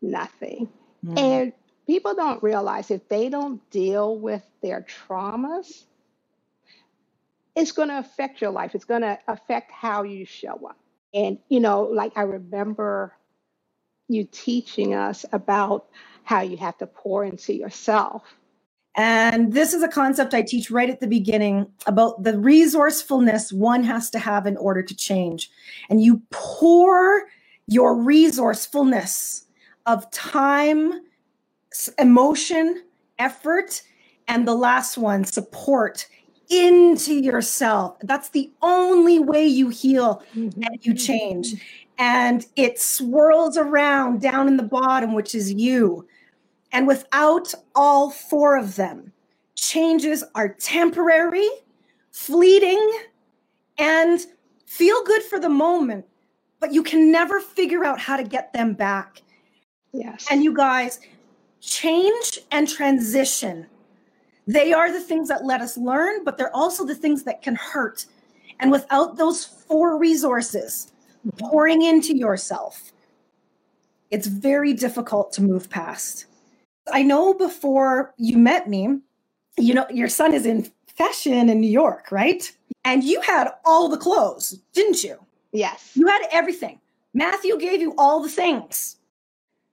nothing. 0.00 0.68
Mm. 1.04 1.18
And 1.18 1.52
people 1.86 2.14
don't 2.14 2.42
realize 2.42 2.90
if 2.90 3.08
they 3.08 3.28
don't 3.28 3.68
deal 3.70 4.16
with 4.16 4.42
their 4.62 4.86
traumas, 5.08 5.84
it's 7.54 7.72
going 7.72 7.88
to 7.88 7.98
affect 7.98 8.40
your 8.40 8.50
life. 8.50 8.74
It's 8.74 8.84
going 8.84 9.02
to 9.02 9.18
affect 9.28 9.72
how 9.72 10.04
you 10.04 10.24
show 10.24 10.60
up. 10.68 10.78
And, 11.12 11.38
you 11.48 11.60
know, 11.60 11.82
like 11.82 12.12
I 12.16 12.22
remember 12.22 13.12
you 14.08 14.24
teaching 14.24 14.94
us 14.94 15.24
about 15.32 15.86
how 16.24 16.42
you 16.42 16.56
have 16.56 16.78
to 16.78 16.86
pour 16.86 17.24
into 17.24 17.52
yourself. 17.52 18.22
And 18.94 19.52
this 19.52 19.72
is 19.72 19.82
a 19.82 19.88
concept 19.88 20.34
I 20.34 20.42
teach 20.42 20.70
right 20.70 20.90
at 20.90 21.00
the 21.00 21.06
beginning 21.06 21.66
about 21.86 22.22
the 22.22 22.38
resourcefulness 22.38 23.52
one 23.52 23.84
has 23.84 24.10
to 24.10 24.18
have 24.18 24.46
in 24.46 24.56
order 24.58 24.82
to 24.82 24.94
change. 24.94 25.50
And 25.88 26.02
you 26.02 26.20
pour 26.30 27.24
your 27.66 27.96
resourcefulness 27.96 29.46
of 29.86 30.10
time, 30.10 31.00
emotion, 31.98 32.82
effort, 33.18 33.82
and 34.28 34.46
the 34.46 34.54
last 34.54 34.98
one, 34.98 35.24
support 35.24 36.06
into 36.50 37.14
yourself. 37.14 37.96
That's 38.02 38.28
the 38.28 38.50
only 38.60 39.18
way 39.18 39.46
you 39.46 39.70
heal 39.70 40.22
mm-hmm. 40.34 40.62
and 40.62 40.78
you 40.84 40.94
change. 40.94 41.54
And 41.98 42.44
it 42.56 42.78
swirls 42.78 43.56
around 43.56 44.20
down 44.20 44.48
in 44.48 44.58
the 44.58 44.62
bottom, 44.62 45.14
which 45.14 45.34
is 45.34 45.52
you. 45.52 46.06
And 46.72 46.86
without 46.86 47.54
all 47.74 48.10
four 48.10 48.56
of 48.56 48.76
them, 48.76 49.12
changes 49.54 50.24
are 50.34 50.48
temporary, 50.48 51.48
fleeting, 52.10 53.00
and 53.78 54.20
feel 54.66 55.04
good 55.04 55.22
for 55.22 55.38
the 55.38 55.48
moment, 55.48 56.06
but 56.60 56.72
you 56.72 56.82
can 56.82 57.12
never 57.12 57.40
figure 57.40 57.84
out 57.84 58.00
how 58.00 58.16
to 58.16 58.24
get 58.24 58.52
them 58.52 58.72
back. 58.72 59.22
Yes. 59.92 60.26
And 60.30 60.42
you 60.42 60.54
guys, 60.54 60.98
change 61.62 62.40
and 62.50 62.68
transition 62.68 63.66
they 64.46 64.72
are 64.72 64.92
the 64.92 65.00
things 65.00 65.28
that 65.28 65.44
let 65.44 65.60
us 65.60 65.76
learn 65.76 66.24
but 66.24 66.36
they're 66.36 66.54
also 66.54 66.84
the 66.84 66.94
things 66.94 67.22
that 67.22 67.40
can 67.40 67.54
hurt 67.54 68.06
and 68.58 68.72
without 68.72 69.16
those 69.16 69.44
four 69.44 69.96
resources 69.96 70.90
pouring 71.38 71.82
into 71.82 72.16
yourself 72.16 72.92
it's 74.10 74.26
very 74.26 74.72
difficult 74.72 75.32
to 75.32 75.40
move 75.40 75.70
past 75.70 76.26
i 76.92 77.02
know 77.02 77.34
before 77.34 78.14
you 78.16 78.38
met 78.38 78.68
me 78.68 78.98
you 79.58 79.74
know 79.74 79.86
your 79.90 80.08
son 80.08 80.32
is 80.34 80.46
in 80.46 80.70
fashion 80.86 81.48
in 81.48 81.60
new 81.60 81.70
york 81.70 82.10
right 82.10 82.52
and 82.84 83.04
you 83.04 83.20
had 83.20 83.48
all 83.64 83.88
the 83.88 83.96
clothes 83.96 84.58
didn't 84.72 85.02
you 85.04 85.18
yes 85.52 85.92
you 85.94 86.06
had 86.06 86.22
everything 86.32 86.80
matthew 87.14 87.58
gave 87.58 87.80
you 87.80 87.94
all 87.98 88.22
the 88.22 88.28
things 88.28 88.96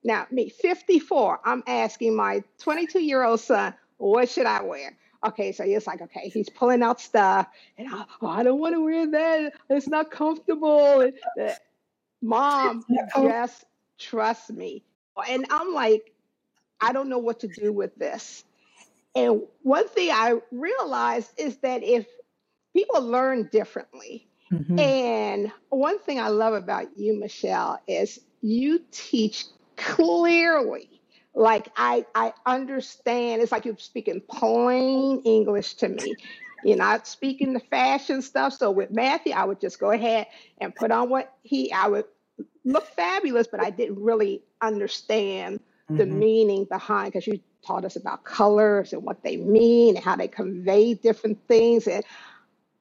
now, 0.03 0.27
me, 0.31 0.49
54, 0.49 1.41
I'm 1.43 1.63
asking 1.67 2.15
my 2.15 2.43
22 2.59 2.99
year 2.99 3.23
old 3.23 3.39
son, 3.39 3.73
what 3.97 4.29
should 4.29 4.45
I 4.45 4.61
wear? 4.61 4.97
Okay, 5.25 5.51
so 5.51 5.65
it's 5.65 5.85
like, 5.85 6.01
okay, 6.01 6.29
he's 6.29 6.49
pulling 6.49 6.81
out 6.81 7.01
stuff, 7.01 7.47
and 7.77 7.89
I, 7.93 8.05
oh, 8.21 8.27
I 8.27 8.43
don't 8.43 8.59
want 8.59 8.75
to 8.75 8.81
wear 8.81 9.11
that. 9.11 9.53
It's 9.69 9.89
not 9.89 10.11
comfortable. 10.11 11.01
And, 11.01 11.13
uh, 11.41 11.51
Mom, 12.21 12.85
just 13.15 13.65
trust 13.97 14.51
me. 14.51 14.83
And 15.27 15.45
I'm 15.49 15.73
like, 15.73 16.08
I 16.81 16.93
don't 16.93 17.09
know 17.09 17.17
what 17.17 17.39
to 17.41 17.47
do 17.47 17.71
with 17.71 17.95
this. 17.95 18.43
And 19.15 19.41
one 19.63 19.87
thing 19.87 20.11
I 20.11 20.39
realized 20.51 21.31
is 21.37 21.57
that 21.57 21.83
if 21.83 22.05
people 22.75 23.01
learn 23.01 23.49
differently, 23.51 24.27
mm-hmm. 24.51 24.79
and 24.79 25.51
one 25.69 25.99
thing 25.99 26.19
I 26.19 26.29
love 26.29 26.53
about 26.53 26.97
you, 26.97 27.19
Michelle, 27.19 27.81
is 27.87 28.19
you 28.41 28.81
teach 28.91 29.45
clearly 29.75 30.89
like 31.33 31.69
I 31.75 32.05
I 32.15 32.33
understand. 32.45 33.41
It's 33.41 33.51
like 33.51 33.65
you're 33.65 33.77
speaking 33.77 34.21
plain 34.29 35.21
English 35.25 35.75
to 35.75 35.89
me. 35.89 36.15
You're 36.63 36.77
not 36.77 37.07
speaking 37.07 37.53
the 37.53 37.61
fashion 37.61 38.21
stuff. 38.21 38.53
So 38.53 38.69
with 38.71 38.91
Matthew, 38.91 39.33
I 39.33 39.45
would 39.45 39.61
just 39.61 39.79
go 39.79 39.91
ahead 39.91 40.27
and 40.59 40.75
put 40.75 40.91
on 40.91 41.09
what 41.09 41.33
he 41.43 41.71
I 41.71 41.87
would 41.87 42.05
look 42.65 42.85
fabulous, 42.87 43.47
but 43.47 43.61
I 43.61 43.69
didn't 43.69 44.01
really 44.03 44.43
understand 44.61 45.61
mm-hmm. 45.89 45.97
the 45.97 46.05
meaning 46.05 46.65
behind 46.65 47.11
because 47.11 47.27
you 47.27 47.39
taught 47.65 47.85
us 47.85 47.95
about 47.95 48.23
colors 48.23 48.93
and 48.93 49.03
what 49.03 49.23
they 49.23 49.37
mean 49.37 49.95
and 49.95 50.03
how 50.03 50.15
they 50.15 50.27
convey 50.27 50.93
different 50.93 51.37
things. 51.47 51.87
And 51.87 52.03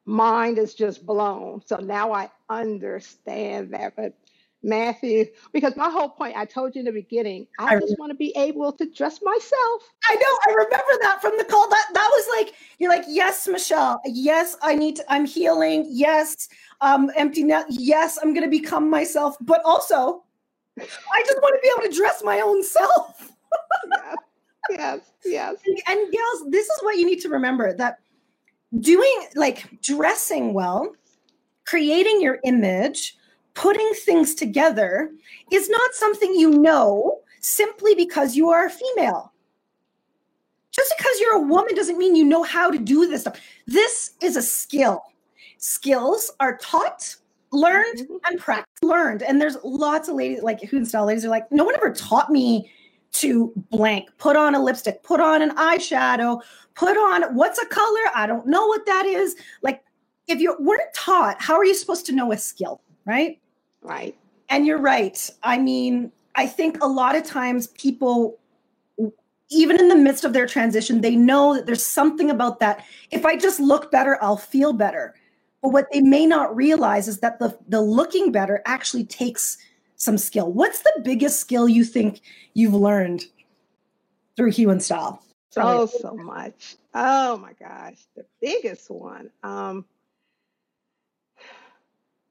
mind 0.05 0.59
is 0.59 0.75
just 0.75 1.05
blown. 1.05 1.63
So 1.67 1.77
now 1.77 2.13
I 2.13 2.31
understand 2.49 3.73
that. 3.73 3.95
But 3.97 4.15
Matthew, 4.63 5.27
because 5.53 5.77
my 5.77 5.89
whole 5.89 6.09
point, 6.09 6.37
I 6.37 6.45
told 6.45 6.75
you 6.75 6.81
in 6.81 6.87
the 6.87 6.93
beginning, 6.93 7.47
I, 7.59 7.77
I 7.77 7.81
just 7.81 7.97
want 7.99 8.11
to 8.11 8.17
be 8.17 8.33
able 8.37 8.73
to 8.73 8.91
dress 8.91 9.21
myself. 9.23 9.83
I 10.09 10.15
know. 10.17 10.39
I 10.49 10.55
remember 10.57 11.03
that 11.03 11.19
from 11.21 11.37
the 11.39 11.45
call. 11.45 11.69
That 11.69 11.87
that 11.95 12.11
was 12.11 12.27
like, 12.37 12.55
you're 12.79 12.91
like, 12.91 13.05
yes, 13.07 13.47
Michelle. 13.47 14.01
Yes, 14.05 14.57
I 14.61 14.75
need 14.75 14.97
to, 14.97 15.13
I'm 15.13 15.27
healing. 15.27 15.87
Yes, 15.89 16.49
um, 16.81 17.11
empty 17.15 17.45
net. 17.45 17.67
Yes, 17.69 18.19
I'm 18.21 18.35
gonna 18.35 18.49
become 18.49 18.91
myself. 18.91 19.37
But 19.41 19.63
also, 19.65 20.25
I 20.81 21.23
just 21.25 21.39
want 21.41 21.55
to 21.57 21.61
be 21.63 21.73
able 21.77 21.91
to 21.91 21.97
dress 21.97 22.23
my 22.25 22.41
own 22.41 22.63
self. 22.63 23.33
yes, 23.91 24.17
yes, 24.71 25.01
yes. 25.25 25.57
And, 25.67 25.79
and 25.89 26.13
gals, 26.13 26.51
this 26.51 26.67
is 26.67 26.79
what 26.83 26.97
you 26.97 27.07
need 27.07 27.21
to 27.21 27.29
remember 27.29 27.75
that 27.75 27.99
doing 28.81 29.27
like 29.35 29.81
dressing 29.83 30.53
well, 30.55 30.93
creating 31.65 32.21
your 32.21 32.39
image, 32.45 33.17
putting 33.55 33.91
things 34.05 34.35
together 34.35 35.11
is 35.51 35.69
not 35.69 35.95
something 35.95 36.35
you 36.35 36.51
know 36.51 37.21
simply 37.41 37.95
because 37.95 38.37
you 38.37 38.51
are 38.51 38.67
a 38.67 38.71
female. 38.71 39.33
Just 40.71 40.95
because 40.97 41.19
you're 41.19 41.37
a 41.37 41.41
woman 41.41 41.75
doesn't 41.75 41.99
mean 41.99 42.15
you 42.15 42.25
know 42.25 42.43
how 42.43 42.71
to 42.71 42.79
do 42.79 43.09
this 43.09 43.23
stuff. 43.23 43.41
This 43.67 44.13
is 44.23 44.37
a 44.37 44.43
skill. 44.43 45.03
Skills 45.57 46.31
are 46.39 46.57
taught, 46.59 47.17
learned, 47.53 47.99
mm-hmm. 47.99 48.17
and 48.27 48.39
practiced. 48.39 48.83
Learned. 48.83 49.23
And 49.23 49.41
there's 49.41 49.57
lots 49.65 50.09
of 50.09 50.17
ladies 50.17 50.43
like 50.43 50.63
who 50.63 50.85
style 50.85 51.07
ladies 51.07 51.25
are 51.25 51.29
like, 51.29 51.51
no 51.51 51.65
one 51.65 51.75
ever 51.75 51.93
taught 51.93 52.31
me 52.31 52.71
to 53.13 53.53
blank, 53.71 54.09
put 54.19 54.37
on 54.37 54.55
a 54.55 54.63
lipstick, 54.63 55.03
put 55.03 55.21
on 55.21 55.43
an 55.43 55.51
eyeshadow, 55.57 56.41
put 56.75 56.97
on 56.97 57.35
what's 57.35 57.59
a 57.59 57.67
color? 57.67 58.01
I 58.15 58.27
don't 58.27 58.47
know 58.47 58.67
what 58.67 58.87
that 58.87 59.07
is. 59.07 59.37
Like, 59.63 59.83
if 60.27 60.41
you 60.41 60.55
weren't 60.61 60.93
taught, 60.95 61.41
how 61.41 61.55
are 61.55 61.65
you 61.65 61.75
supposed 61.75 62.07
to 62.07 62.13
know 62.13 62.33
a 62.33 62.39
skill? 62.39 62.81
Right. 63.07 63.41
Right. 63.83 64.17
And 64.51 64.67
you're 64.67 64.79
right. 64.79 65.29
I 65.43 65.59
mean, 65.59 66.13
I 66.35 66.47
think 66.47 66.83
a 66.83 66.87
lot 66.87 67.17
of 67.17 67.25
times 67.25 67.69
people, 67.69 68.39
even 69.51 69.81
in 69.81 69.89
the 69.89 69.97
midst 69.97 70.25
of 70.25 70.35
their 70.35 70.47
transition, 70.47 71.01
they 71.01 71.17
know 71.17 71.55
that 71.55 71.67
there's 71.67 71.85
something 71.85 72.31
about 72.31 72.61
that. 72.61 72.85
If 73.11 73.25
I 73.25 73.37
just 73.37 73.59
look 73.59 73.91
better, 73.91 74.19
I'll 74.23 74.37
feel 74.37 74.73
better. 74.73 75.15
But 75.63 75.71
what 75.71 75.91
they 75.93 76.01
may 76.01 76.27
not 76.27 76.55
realize 76.55 77.09
is 77.09 77.19
that 77.21 77.39
the, 77.39 77.59
the 77.69 77.81
looking 77.81 78.31
better 78.31 78.63
actually 78.65 79.05
takes 79.05 79.59
some 79.97 80.19
skill. 80.19 80.53
What's 80.53 80.81
the 80.81 81.01
biggest 81.03 81.41
skill 81.41 81.69
you 81.69 81.85
think 81.85 82.21
you've 82.55 82.75
learned 82.75 83.25
through 84.37 84.53
Hue 84.53 84.71
and 84.71 84.83
Style? 84.83 85.23
Oh, 85.57 85.87
so 85.87 86.15
much. 86.15 86.77
Oh 86.95 87.37
my 87.39 87.53
gosh, 87.55 87.97
the 88.15 88.25
biggest 88.41 88.89
one. 88.91 89.31
Um, 89.43 89.85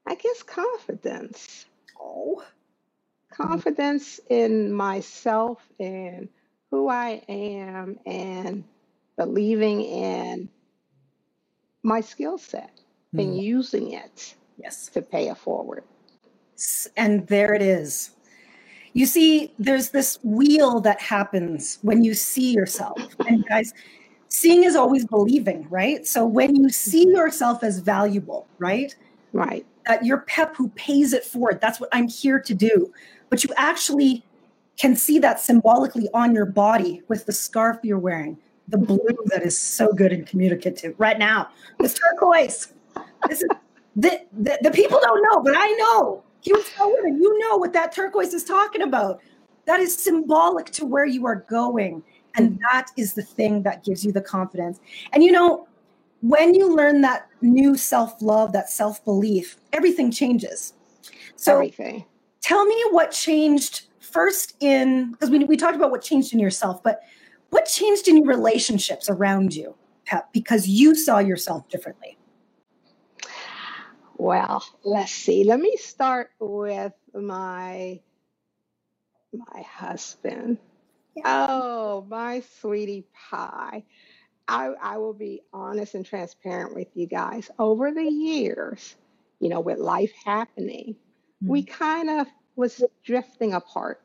I 0.06 0.14
guess 0.14 0.42
confidence. 0.42 1.66
Oh, 2.00 2.42
confidence 3.30 4.20
in 4.30 4.72
myself 4.72 5.62
and 5.78 6.30
who 6.70 6.88
I 6.88 7.22
am, 7.28 7.98
and 8.06 8.64
believing 9.16 9.82
in 9.82 10.48
my 11.82 12.00
skill 12.00 12.38
set 12.38 12.70
mm. 13.14 13.20
and 13.20 13.32
hmm. 13.34 13.38
using 13.38 13.92
it. 13.92 14.34
Yes, 14.56 14.88
to 14.88 15.02
pay 15.02 15.28
it 15.28 15.36
forward. 15.36 15.84
And 16.96 17.26
there 17.28 17.54
it 17.54 17.62
is. 17.62 18.10
You 18.92 19.06
see, 19.06 19.52
there's 19.58 19.90
this 19.90 20.18
wheel 20.24 20.80
that 20.80 21.00
happens 21.00 21.78
when 21.82 22.02
you 22.02 22.14
see 22.14 22.52
yourself. 22.52 22.98
And 23.28 23.46
guys, 23.46 23.72
seeing 24.28 24.64
is 24.64 24.74
always 24.74 25.04
believing, 25.04 25.68
right? 25.70 26.06
So 26.06 26.26
when 26.26 26.56
you 26.56 26.68
see 26.70 27.06
mm-hmm. 27.06 27.16
yourself 27.16 27.62
as 27.62 27.78
valuable, 27.78 28.46
right? 28.58 28.94
Right. 29.32 29.64
That 29.86 30.04
you're 30.04 30.22
Pep 30.22 30.56
who 30.56 30.68
pays 30.70 31.12
it 31.12 31.24
forward. 31.24 31.60
That's 31.60 31.80
what 31.80 31.90
I'm 31.92 32.08
here 32.08 32.40
to 32.40 32.54
do. 32.54 32.92
But 33.30 33.44
you 33.44 33.50
actually 33.56 34.24
can 34.78 34.96
see 34.96 35.18
that 35.18 35.40
symbolically 35.40 36.08
on 36.14 36.34
your 36.34 36.46
body 36.46 37.02
with 37.08 37.26
the 37.26 37.32
scarf 37.32 37.78
you're 37.82 37.98
wearing, 37.98 38.38
the 38.68 38.78
blue 38.78 39.16
that 39.26 39.42
is 39.42 39.58
so 39.58 39.92
good 39.92 40.12
and 40.12 40.26
communicative 40.26 40.94
right 40.98 41.18
now. 41.18 41.48
This 41.78 41.94
turquoise. 41.94 42.72
This 43.28 43.42
is 43.42 43.48
the, 43.96 44.20
the, 44.32 44.58
the 44.62 44.70
people 44.70 45.00
don't 45.02 45.22
know, 45.22 45.42
but 45.42 45.54
I 45.56 45.70
know 45.72 46.22
you 46.44 46.62
tell 46.76 46.92
women, 46.92 47.20
you 47.20 47.38
know 47.40 47.56
what 47.56 47.72
that 47.72 47.92
turquoise 47.92 48.34
is 48.34 48.44
talking 48.44 48.82
about. 48.82 49.20
That 49.66 49.80
is 49.80 49.96
symbolic 49.96 50.66
to 50.72 50.86
where 50.86 51.04
you 51.04 51.26
are 51.26 51.44
going. 51.48 52.02
And 52.36 52.58
that 52.70 52.86
is 52.96 53.14
the 53.14 53.22
thing 53.22 53.62
that 53.64 53.84
gives 53.84 54.04
you 54.04 54.12
the 54.12 54.20
confidence. 54.20 54.80
And 55.12 55.24
you 55.24 55.32
know, 55.32 55.66
when 56.20 56.54
you 56.54 56.74
learn 56.74 57.00
that 57.02 57.28
new 57.42 57.76
self 57.76 58.20
love, 58.20 58.52
that 58.52 58.70
self 58.70 59.04
belief, 59.04 59.56
everything 59.72 60.10
changes. 60.10 60.74
So, 61.36 61.54
everything. 61.54 62.04
tell 62.40 62.64
me 62.64 62.82
what 62.90 63.10
changed 63.10 63.86
first 64.00 64.56
in, 64.60 65.12
because 65.12 65.30
we, 65.30 65.44
we 65.44 65.56
talked 65.56 65.76
about 65.76 65.90
what 65.90 66.02
changed 66.02 66.32
in 66.32 66.40
yourself, 66.40 66.82
but 66.82 67.00
what 67.50 67.66
changed 67.66 68.08
in 68.08 68.16
your 68.18 68.26
relationships 68.26 69.08
around 69.08 69.54
you, 69.54 69.74
Pep, 70.06 70.32
because 70.32 70.68
you 70.68 70.94
saw 70.94 71.18
yourself 71.18 71.68
differently? 71.68 72.17
Well, 74.18 74.64
let's 74.84 75.12
see. 75.12 75.44
Let 75.44 75.60
me 75.60 75.76
start 75.76 76.30
with 76.40 76.92
my 77.14 78.00
my 79.32 79.62
husband. 79.62 80.58
Yeah. 81.14 81.46
Oh, 81.50 82.06
my 82.08 82.42
sweetie 82.60 83.06
pie. 83.30 83.84
I, 84.48 84.72
I 84.80 84.96
will 84.98 85.12
be 85.12 85.42
honest 85.52 85.94
and 85.94 86.04
transparent 86.04 86.74
with 86.74 86.88
you 86.94 87.06
guys. 87.06 87.50
Over 87.58 87.92
the 87.92 88.04
years, 88.04 88.96
you 89.40 89.50
know, 89.50 89.60
with 89.60 89.78
life 89.78 90.12
happening, 90.24 90.96
mm-hmm. 91.42 91.48
we 91.48 91.62
kind 91.62 92.10
of 92.10 92.26
was 92.56 92.82
drifting 93.04 93.52
apart 93.52 94.00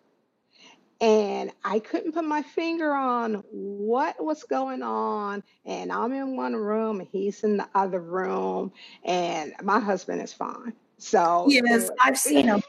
and 1.02 1.33
I 1.63 1.79
couldn't 1.79 2.13
put 2.13 2.25
my 2.25 2.41
finger 2.41 2.93
on 2.93 3.43
what 3.51 4.23
was 4.23 4.43
going 4.43 4.82
on. 4.82 5.43
And 5.65 5.91
I'm 5.91 6.13
in 6.13 6.36
one 6.36 6.56
room 6.56 6.99
and 6.99 7.10
he's 7.12 7.43
in 7.43 7.58
the 7.58 7.67
other 7.75 7.99
room, 7.99 8.71
and 9.03 9.53
my 9.63 9.79
husband 9.79 10.21
is 10.21 10.34
fine. 10.34 10.73
So, 10.97 11.47
yes, 11.49 11.89
I've 12.01 12.17
seen 12.17 12.47
him. 12.47 12.62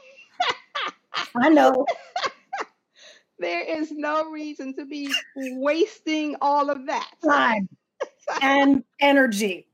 I 1.35 1.49
know. 1.49 1.85
there 3.39 3.61
is 3.61 3.91
no 3.91 4.29
reason 4.29 4.75
to 4.75 4.85
be 4.85 5.13
wasting 5.35 6.35
all 6.41 6.69
of 6.69 6.85
that 6.87 7.11
time 7.23 7.69
and 8.41 8.83
energy. 8.99 9.67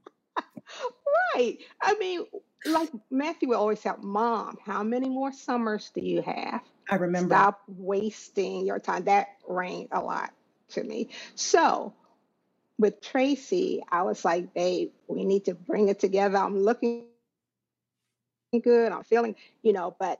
right. 1.35 1.57
I 1.81 1.95
mean, 1.95 2.25
like 2.65 2.89
Matthew 3.09 3.49
would 3.49 3.57
always 3.57 3.79
say, 3.79 3.91
Mom, 4.01 4.57
how 4.65 4.83
many 4.83 5.09
more 5.09 5.31
summers 5.31 5.91
do 5.93 6.01
you 6.01 6.21
have? 6.21 6.61
I 6.89 6.95
remember. 6.95 7.35
Stop 7.35 7.61
wasting 7.67 8.65
your 8.65 8.79
time. 8.79 9.05
That 9.05 9.27
rang 9.47 9.87
a 9.91 10.01
lot 10.01 10.31
to 10.69 10.83
me. 10.83 11.09
So 11.35 11.93
with 12.77 13.01
Tracy, 13.01 13.83
I 13.91 14.03
was 14.03 14.25
like, 14.25 14.53
babe, 14.53 14.91
we 15.07 15.23
need 15.23 15.45
to 15.45 15.53
bring 15.53 15.87
it 15.89 15.99
together. 15.99 16.37
I'm 16.37 16.57
looking 16.57 17.05
good. 18.63 18.91
I'm 18.91 19.03
feeling, 19.03 19.35
you 19.61 19.73
know, 19.73 19.95
but 19.99 20.19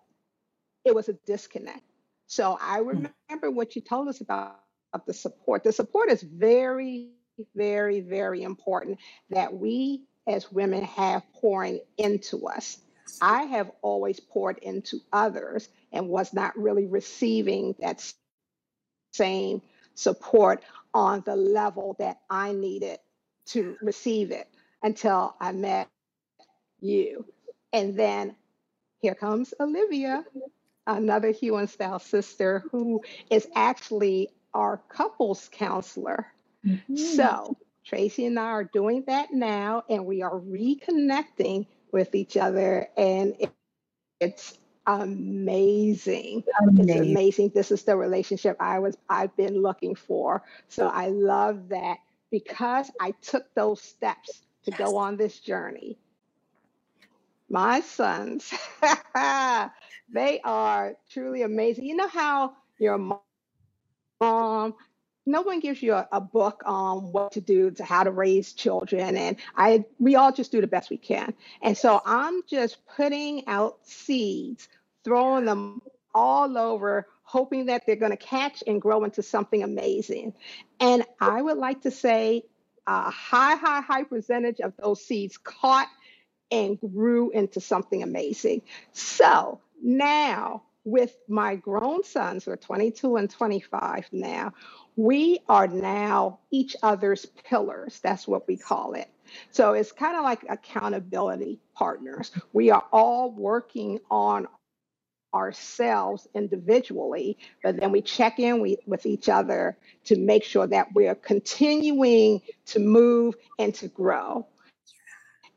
it 0.85 0.95
was 0.95 1.09
a 1.09 1.13
disconnect. 1.25 1.81
So 2.27 2.57
I 2.61 2.79
hmm. 2.79 3.07
remember 3.29 3.51
what 3.51 3.75
you 3.75 3.81
told 3.81 4.07
us 4.07 4.21
about, 4.21 4.59
about 4.93 5.05
the 5.05 5.13
support. 5.13 5.63
The 5.63 5.71
support 5.71 6.09
is 6.09 6.21
very, 6.21 7.09
very, 7.55 7.99
very 7.99 8.43
important 8.43 8.99
that 9.31 9.53
we 9.53 10.03
as 10.27 10.51
women 10.51 10.83
have 10.83 11.23
pouring 11.33 11.81
into 11.97 12.47
us. 12.47 12.77
I 13.21 13.43
have 13.43 13.71
always 13.81 14.19
poured 14.19 14.59
into 14.59 14.99
others 15.11 15.67
and 15.91 16.07
was 16.07 16.33
not 16.33 16.57
really 16.57 16.85
receiving 16.85 17.75
that 17.79 18.13
same 19.13 19.61
support 19.95 20.63
on 20.93 21.23
the 21.25 21.35
level 21.35 21.95
that 21.99 22.19
I 22.29 22.53
needed 22.53 22.99
to 23.47 23.75
receive 23.81 24.31
it 24.31 24.47
until 24.83 25.35
I 25.39 25.51
met 25.51 25.87
you. 26.79 27.25
And 27.73 27.97
then 27.97 28.35
here 28.99 29.15
comes 29.15 29.53
Olivia, 29.59 30.25
another 30.87 31.31
Hue 31.31 31.57
and 31.57 31.69
Style 31.69 31.99
sister 31.99 32.63
who 32.71 33.01
is 33.29 33.47
actually 33.55 34.29
our 34.53 34.81
couples 34.89 35.49
counselor. 35.51 36.27
Mm-hmm. 36.65 36.95
So 36.95 37.57
Tracy 37.83 38.25
and 38.25 38.39
I 38.39 38.43
are 38.43 38.63
doing 38.63 39.03
that 39.07 39.33
now, 39.33 39.83
and 39.89 40.05
we 40.05 40.21
are 40.21 40.39
reconnecting 40.39 41.65
with 41.91 42.15
each 42.15 42.37
other, 42.37 42.87
and 42.97 43.35
it, 43.39 43.51
it's 44.19 44.57
amazing. 44.87 46.43
amazing. 46.61 46.89
It's 46.89 46.99
amazing. 46.99 47.51
This 47.53 47.71
is 47.71 47.83
the 47.83 47.95
relationship 47.95 48.57
I 48.59 48.79
was 48.79 48.97
I've 49.09 49.35
been 49.35 49.61
looking 49.61 49.95
for. 49.95 50.43
So 50.67 50.87
I 50.87 51.07
love 51.07 51.69
that 51.69 51.97
because 52.31 52.91
I 52.99 53.11
took 53.21 53.53
those 53.53 53.81
steps 53.81 54.41
to 54.63 54.71
yes. 54.71 54.77
go 54.79 54.97
on 54.97 55.17
this 55.17 55.39
journey. 55.39 55.97
My 57.49 57.81
sons, 57.81 58.53
they 60.13 60.39
are 60.43 60.95
truly 61.09 61.41
amazing. 61.41 61.85
You 61.85 61.95
know 61.97 62.07
how 62.07 62.53
your 62.79 62.97
mom 64.21 64.73
no 65.25 65.41
one 65.41 65.59
gives 65.59 65.81
you 65.81 65.93
a, 65.93 66.07
a, 66.11 66.19
book 66.19 66.63
on 66.65 67.11
what 67.11 67.31
to 67.33 67.41
do 67.41 67.71
to 67.71 67.83
how 67.83 68.03
to 68.03 68.11
raise 68.11 68.53
children 68.53 69.15
and 69.17 69.37
i 69.55 69.83
we 69.99 70.15
all 70.15 70.31
just 70.31 70.51
do 70.51 70.61
the 70.61 70.67
best 70.67 70.89
we 70.89 70.97
can. 70.97 71.33
And 71.61 71.77
so 71.77 72.01
i'm 72.05 72.41
just 72.47 72.77
putting 72.95 73.47
out 73.47 73.77
seeds 73.83 74.67
throwing 75.03 75.45
them 75.45 75.81
all 76.13 76.57
over 76.57 77.07
hoping 77.23 77.67
that 77.67 77.85
they're 77.85 77.95
going 77.95 78.11
to 78.11 78.17
catch 78.17 78.61
and 78.67 78.81
grow 78.81 79.03
into 79.05 79.23
something 79.23 79.63
amazing. 79.63 80.33
And 80.79 81.03
i 81.19 81.41
would 81.41 81.57
like 81.57 81.81
to 81.81 81.91
say 81.91 82.43
a 82.87 83.09
high 83.09 83.55
high 83.55 83.81
high 83.81 84.03
percentage 84.03 84.59
of 84.59 84.73
those 84.77 85.03
seeds 85.05 85.37
caught 85.37 85.87
and 86.51 86.79
grew 86.79 87.31
into 87.31 87.61
something 87.61 88.03
amazing. 88.03 88.61
So 88.91 89.61
now 89.81 90.63
with 90.83 91.15
my 91.27 91.55
grown 91.55 92.03
sons, 92.03 92.45
who 92.45 92.51
are 92.51 92.57
22 92.57 93.15
and 93.15 93.29
25 93.29 94.09
now, 94.11 94.53
we 94.95 95.39
are 95.47 95.67
now 95.67 96.39
each 96.51 96.75
other's 96.83 97.25
pillars. 97.25 97.99
That's 98.03 98.27
what 98.27 98.47
we 98.47 98.57
call 98.57 98.93
it. 98.93 99.09
So 99.51 99.73
it's 99.73 99.91
kind 99.91 100.17
of 100.17 100.23
like 100.23 100.45
accountability 100.49 101.59
partners. 101.73 102.31
We 102.53 102.69
are 102.71 102.83
all 102.91 103.31
working 103.31 103.99
on 104.09 104.47
ourselves 105.33 106.27
individually, 106.33 107.37
but 107.63 107.79
then 107.79 107.91
we 107.91 108.01
check 108.01 108.39
in 108.39 108.61
we, 108.61 108.77
with 108.85 109.05
each 109.05 109.29
other 109.29 109.77
to 110.05 110.17
make 110.17 110.43
sure 110.43 110.67
that 110.67 110.93
we're 110.93 111.15
continuing 111.15 112.41
to 112.65 112.79
move 112.79 113.35
and 113.57 113.73
to 113.75 113.87
grow. 113.87 114.45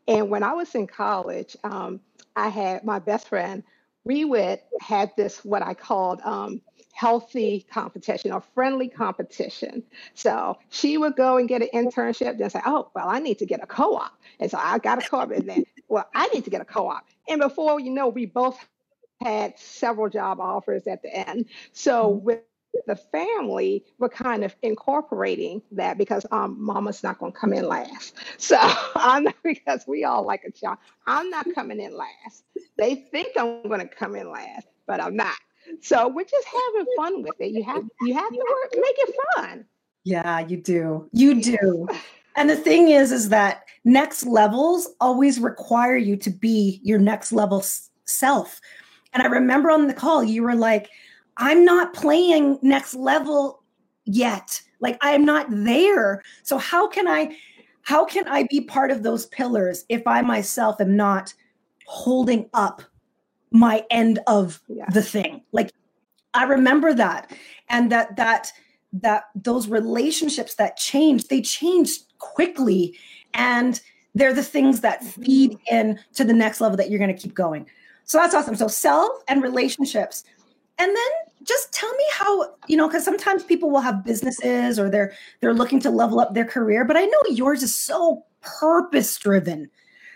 And 0.07 0.31
when 0.31 0.43
I 0.43 0.53
was 0.53 0.75
in 0.75 0.87
college, 0.87 1.57
um, 1.65 2.01
I 2.37 2.49
had 2.49 2.85
my 2.85 2.99
best 2.99 3.29
friend. 3.29 3.65
We 4.05 4.25
would 4.25 4.61
have 4.81 5.13
this 5.17 5.45
what 5.45 5.63
I 5.63 5.75
called 5.75 6.21
um, 6.23 6.61
healthy 6.93 7.67
competition 7.71 8.33
or 8.33 8.41
friendly 8.55 8.89
competition. 8.89 9.83
So 10.15 10.59
she 10.71 10.97
would 10.97 11.17
go 11.17 11.37
and 11.39 11.49
get 11.49 11.63
an 11.63 11.69
internship, 11.75 12.39
then 12.39 12.51
say, 12.51 12.61
"Oh, 12.65 12.91
well, 12.95 13.09
I 13.09 13.19
need 13.19 13.39
to 13.39 13.47
get 13.47 13.63
a 13.63 13.67
co-op," 13.67 14.13
and 14.39 14.51
so 14.51 14.59
I 14.61 14.79
got 14.79 15.05
a 15.05 15.09
co-op, 15.09 15.31
and 15.31 15.49
then, 15.49 15.65
well, 15.89 16.09
I 16.15 16.29
need 16.29 16.45
to 16.45 16.51
get 16.51 16.61
a 16.61 16.65
co-op. 16.65 17.05
And 17.29 17.41
before 17.41 17.81
you 17.81 17.91
know, 17.91 18.09
we 18.09 18.27
both 18.27 18.59
had 19.23 19.59
several 19.59 20.09
job 20.09 20.41
offers 20.41 20.87
at 20.87 21.03
the 21.03 21.15
end. 21.15 21.47
So 21.73 22.11
mm-hmm. 22.11 22.25
with 22.25 22.41
the 22.87 22.97
family, 22.97 23.85
we're 23.99 24.09
kind 24.09 24.45
of 24.45 24.55
incorporating 24.63 25.63
that 25.73 25.99
because 25.99 26.27
um, 26.31 26.57
mama's 26.59 27.03
not 27.03 27.19
going 27.19 27.33
to 27.33 27.39
come 27.39 27.53
in 27.53 27.69
last. 27.69 28.15
So 28.39 28.57
I'm 28.97 29.25
not, 29.25 29.37
because 29.43 29.85
we 29.87 30.05
all 30.05 30.25
like 30.25 30.43
a 30.47 30.51
child. 30.51 30.79
I'm 31.07 31.31
not 31.31 31.47
coming 31.55 31.81
in 31.81 31.97
last. 31.97 32.45
They 32.77 32.95
think 32.95 33.29
I'm 33.37 33.63
going 33.63 33.81
to 33.81 33.87
come 33.87 34.17
in 34.17 34.31
last, 34.31 34.67
but 34.87 35.01
I'm 35.01 35.17
not. 35.17 35.37
So 35.81 36.09
we're 36.09 36.25
just 36.25 36.47
having 36.47 36.87
fun 36.97 37.23
with 37.23 37.35
it. 37.41 37.53
You 37.53 37.63
have 37.65 37.85
you 38.03 38.15
have 38.15 38.31
to 38.31 38.37
work, 38.37 38.73
make 38.75 38.97
it 38.99 39.15
fun. 39.35 39.65
Yeah, 40.05 40.41
you 40.41 40.59
do. 40.59 41.09
You 41.13 41.41
do. 41.41 41.89
And 42.37 42.51
the 42.51 42.57
thing 42.57 42.89
is, 42.89 43.13
is 43.13 43.29
that 43.29 43.63
next 43.85 44.27
levels 44.27 44.89
always 45.01 45.39
require 45.39 45.97
you 45.97 46.17
to 46.17 46.31
be 46.31 46.81
your 46.83 46.99
next 46.99 47.31
level 47.31 47.65
self. 48.07 48.61
And 49.13 49.23
I 49.23 49.27
remember 49.27 49.71
on 49.71 49.87
the 49.87 49.95
call, 49.95 50.25
you 50.25 50.43
were 50.43 50.57
like, 50.57 50.91
I'm 51.37 51.65
not 51.65 51.95
playing 51.95 52.59
next 52.63 52.95
level 52.95 53.63
yet. 54.05 54.61
Like 54.81 54.99
I'm 55.01 55.25
not 55.25 55.47
there. 55.51 56.23
So 56.43 56.59
how 56.59 56.89
can 56.89 57.09
I 57.09 57.37
how 57.83 58.05
can 58.05 58.27
I 58.29 58.47
be 58.51 58.63
part 58.63 58.91
of 58.91 59.03
those 59.03 59.27
pillars 59.27 59.85
if 59.89 60.07
I 60.07 60.23
myself 60.23 60.81
am 60.81 60.97
not 60.97 61.35
holding 61.87 62.49
up 62.55 62.83
my 63.51 63.85
end 63.91 64.21
of 64.27 64.61
yeah. 64.69 64.89
the 64.91 65.03
thing? 65.03 65.43
Like 65.53 65.71
I 66.33 66.45
remember 66.45 66.95
that 66.95 67.31
and 67.69 67.91
that 67.93 68.17
that 68.17 68.53
that 68.95 69.25
those 69.35 69.69
relationships 69.69 70.55
that 70.55 70.77
change, 70.77 71.29
they 71.29 71.43
change 71.43 71.91
quickly 72.19 72.97
and 73.35 73.81
they're 74.15 74.33
the 74.33 74.43
things 74.43 74.81
that 74.81 75.03
feed 75.03 75.53
mm-hmm. 75.53 75.75
in 75.75 76.01
to 76.15 76.25
the 76.25 76.33
next 76.33 76.61
level 76.61 76.77
that 76.77 76.91
you're 76.91 77.01
going 77.01 77.15
to 77.15 77.21
keep 77.21 77.35
going. 77.35 77.67
So 78.05 78.19
that's 78.19 78.35
awesome. 78.35 78.55
So 78.55 78.69
self 78.69 79.23
and 79.29 79.43
relationships. 79.43 80.25
And 80.79 80.89
then 80.89 81.24
just 81.45 81.73
tell 81.73 81.93
me 81.93 82.05
how, 82.13 82.55
you 82.67 82.77
know, 82.77 82.89
because 82.89 83.05
sometimes 83.05 83.45
people 83.45 83.71
will 83.71 83.81
have 83.81 84.05
businesses 84.05 84.79
or 84.79 84.91
they're 84.91 85.13
they're 85.41 85.55
looking 85.55 85.81
to 85.81 85.91
level 85.91 86.21
up 86.21 86.35
their 86.35 86.45
career, 86.45 86.85
but 86.85 86.97
I 86.97 87.05
know 87.05 87.21
yours 87.31 87.63
is 87.63 87.75
so 87.75 88.25
purpose 88.41 89.17
driven 89.19 89.71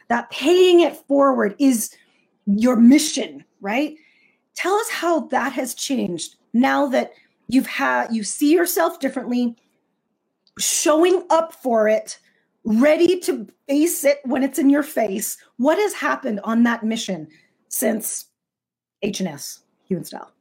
that 0.09 0.31
paying 0.31 0.81
it 0.81 0.97
forward 1.07 1.55
is 1.59 1.95
your 2.47 2.77
mission, 2.77 3.45
right? 3.61 3.97
Tell 4.55 4.75
us 4.75 4.91
how 4.91 5.21
that 5.29 5.53
has 5.53 5.75
changed 5.75 6.37
now 6.53 6.87
that 6.88 7.12
you've 7.49 7.67
had 7.67 8.12
you 8.12 8.25
see 8.25 8.53
yourself 8.53 9.01
differently, 9.01 9.57
showing 10.59 11.23
up 11.31 11.53
for 11.53 11.88
it, 11.88 12.19
ready 12.64 13.21
to 13.21 13.47
face 13.69 14.05
it 14.05 14.19
when 14.25 14.43
it's 14.43 14.59
in 14.59 14.71
your 14.71 14.83
face. 14.83 15.37
What 15.57 15.79
has 15.79 15.95
happened 15.95 16.41
on 16.45 16.64
that 16.64 16.83
mission 16.85 17.29
since 17.69 18.27
H&S 19.03 19.61
Hue 19.87 19.99
and 19.99 20.07
Style? 20.07 20.33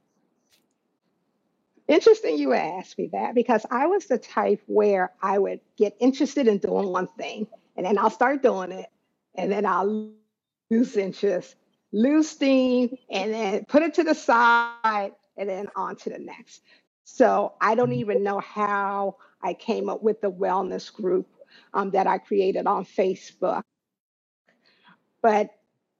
Interesting 1.87 2.37
you 2.37 2.53
asked 2.53 2.97
me 2.97 3.09
that 3.13 3.33
because 3.33 3.65
I 3.71 3.87
was 3.87 4.05
the 4.07 4.17
type 4.17 4.61
where 4.65 5.11
I 5.21 5.39
would 5.39 5.61
get 5.77 5.95
interested 5.99 6.47
in 6.47 6.57
doing 6.57 6.89
one 6.89 7.07
thing 7.07 7.47
and 7.77 7.85
then 7.85 7.97
I'll 7.97 8.09
start 8.09 8.43
doing 8.43 8.71
it 8.71 8.87
and 9.35 9.51
then 9.51 9.65
I'll 9.65 10.11
lose 10.69 10.97
interest, 10.97 11.55
lose 11.93 12.29
steam, 12.29 12.97
and 13.09 13.33
then 13.33 13.65
put 13.65 13.83
it 13.83 13.93
to 13.95 14.03
the 14.03 14.15
side 14.15 15.11
and 15.37 15.47
then 15.47 15.69
on 15.75 15.95
to 15.97 16.09
the 16.09 16.19
next. 16.19 16.61
So 17.05 17.53
I 17.61 17.75
don't 17.75 17.89
mm-hmm. 17.89 17.99
even 17.99 18.23
know 18.23 18.39
how 18.39 19.15
I 19.41 19.53
came 19.53 19.87
up 19.87 20.03
with 20.03 20.19
the 20.19 20.31
wellness 20.31 20.91
group 20.91 21.27
um, 21.73 21.91
that 21.91 22.05
I 22.05 22.17
created 22.17 22.67
on 22.67 22.83
Facebook. 22.83 23.61
But 25.21 25.51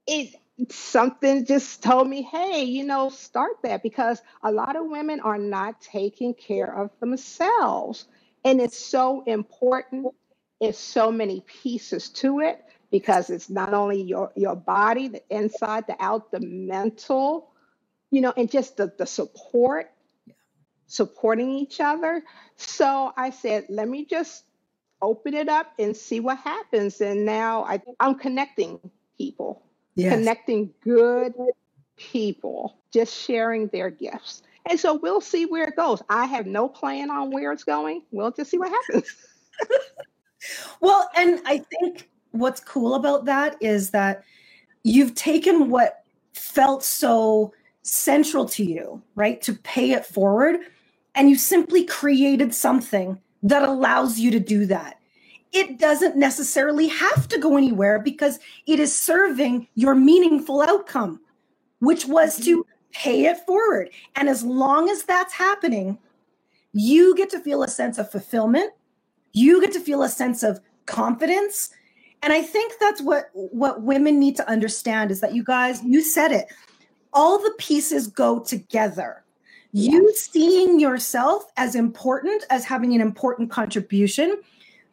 it 0.05 0.35
something 0.69 1.45
just 1.45 1.83
told 1.83 2.09
me, 2.09 2.23
hey, 2.23 2.63
you 2.63 2.83
know, 2.83 3.09
start 3.09 3.57
that 3.63 3.83
because 3.83 4.21
a 4.43 4.51
lot 4.51 4.75
of 4.75 4.87
women 4.87 5.19
are 5.19 5.37
not 5.37 5.81
taking 5.81 6.33
care 6.33 6.73
of 6.73 6.91
themselves. 6.99 8.05
And 8.43 8.61
it's 8.61 8.77
so 8.77 9.23
important. 9.25 10.07
It's 10.59 10.79
so 10.79 11.11
many 11.11 11.41
pieces 11.41 12.09
to 12.09 12.39
it 12.39 12.63
because 12.91 13.29
it's 13.29 13.49
not 13.49 13.73
only 13.73 14.01
your, 14.01 14.31
your 14.35 14.55
body, 14.55 15.09
the 15.09 15.23
inside, 15.29 15.85
the 15.87 15.95
out, 15.99 16.31
the 16.31 16.39
mental, 16.39 17.51
you 18.11 18.21
know, 18.21 18.33
and 18.35 18.49
just 18.49 18.77
the, 18.77 18.91
the 18.97 19.05
support, 19.05 19.91
supporting 20.87 21.51
each 21.51 21.79
other. 21.81 22.23
So 22.55 23.13
I 23.15 23.29
said, 23.31 23.65
let 23.69 23.87
me 23.87 24.05
just 24.05 24.43
open 25.01 25.35
it 25.35 25.49
up 25.49 25.73
and 25.79 25.95
see 25.95 26.19
what 26.19 26.39
happens. 26.39 27.01
And 27.01 27.25
now 27.25 27.63
I, 27.65 27.81
I'm 27.99 28.15
connecting 28.15 28.79
people 29.17 29.66
yes. 29.97 30.13
connecting 30.13 30.73
good 30.81 31.33
people, 31.97 32.77
just 32.93 33.13
sharing 33.13 33.67
their 33.67 33.89
gifts. 33.89 34.43
And 34.69 34.79
so 34.79 34.95
we'll 34.95 35.21
see 35.21 35.45
where 35.45 35.67
it 35.67 35.75
goes. 35.75 36.01
I 36.09 36.25
have 36.25 36.45
no 36.45 36.67
plan 36.67 37.09
on 37.09 37.31
where 37.31 37.51
it's 37.51 37.63
going. 37.63 38.03
We'll 38.11 38.31
just 38.31 38.51
see 38.51 38.57
what 38.57 38.69
happens. 38.69 39.15
well, 40.81 41.09
and 41.15 41.41
I 41.45 41.59
think 41.59 42.09
what's 42.31 42.59
cool 42.59 42.95
about 42.95 43.25
that 43.25 43.55
is 43.61 43.91
that 43.91 44.23
you've 44.83 45.15
taken 45.15 45.69
what 45.69 46.03
felt 46.33 46.83
so 46.83 47.53
central 47.81 48.45
to 48.49 48.63
you, 48.63 49.01
right? 49.15 49.41
To 49.43 49.53
pay 49.53 49.91
it 49.91 50.05
forward. 50.05 50.59
And 51.15 51.29
you 51.29 51.35
simply 51.35 51.85
created 51.85 52.53
something 52.53 53.19
that 53.43 53.63
allows 53.63 54.19
you 54.19 54.31
to 54.31 54.39
do 54.39 54.65
that 54.67 54.96
it 55.51 55.79
doesn't 55.79 56.15
necessarily 56.15 56.87
have 56.87 57.27
to 57.29 57.39
go 57.39 57.57
anywhere 57.57 57.99
because 57.99 58.39
it 58.65 58.79
is 58.79 58.97
serving 58.97 59.67
your 59.75 59.95
meaningful 59.95 60.61
outcome, 60.61 61.19
which 61.79 62.05
was 62.05 62.37
to 62.37 62.59
mm-hmm. 62.59 62.71
pay 62.91 63.25
it 63.25 63.37
forward. 63.45 63.89
And 64.15 64.29
as 64.29 64.43
long 64.43 64.89
as 64.89 65.03
that's 65.03 65.33
happening, 65.33 65.97
you 66.73 67.15
get 67.15 67.29
to 67.31 67.39
feel 67.39 67.63
a 67.63 67.67
sense 67.67 67.97
of 67.97 68.11
fulfillment. 68.11 68.73
You 69.33 69.61
get 69.61 69.71
to 69.73 69.79
feel 69.79 70.03
a 70.03 70.09
sense 70.09 70.43
of 70.43 70.59
confidence. 70.85 71.69
And 72.21 72.33
I 72.33 72.41
think 72.41 72.73
that's 72.79 73.01
what 73.01 73.29
what 73.33 73.83
women 73.83 74.19
need 74.19 74.35
to 74.37 74.49
understand 74.49 75.11
is 75.11 75.21
that 75.21 75.33
you 75.33 75.43
guys, 75.43 75.83
you 75.83 76.01
said 76.01 76.31
it. 76.31 76.47
All 77.13 77.39
the 77.39 77.53
pieces 77.57 78.07
go 78.07 78.39
together. 78.39 79.23
Yes. 79.71 79.93
You 79.93 80.13
seeing 80.15 80.79
yourself 80.79 81.45
as 81.57 81.75
important 81.75 82.43
as 82.49 82.65
having 82.65 82.93
an 82.93 83.01
important 83.01 83.51
contribution 83.51 84.41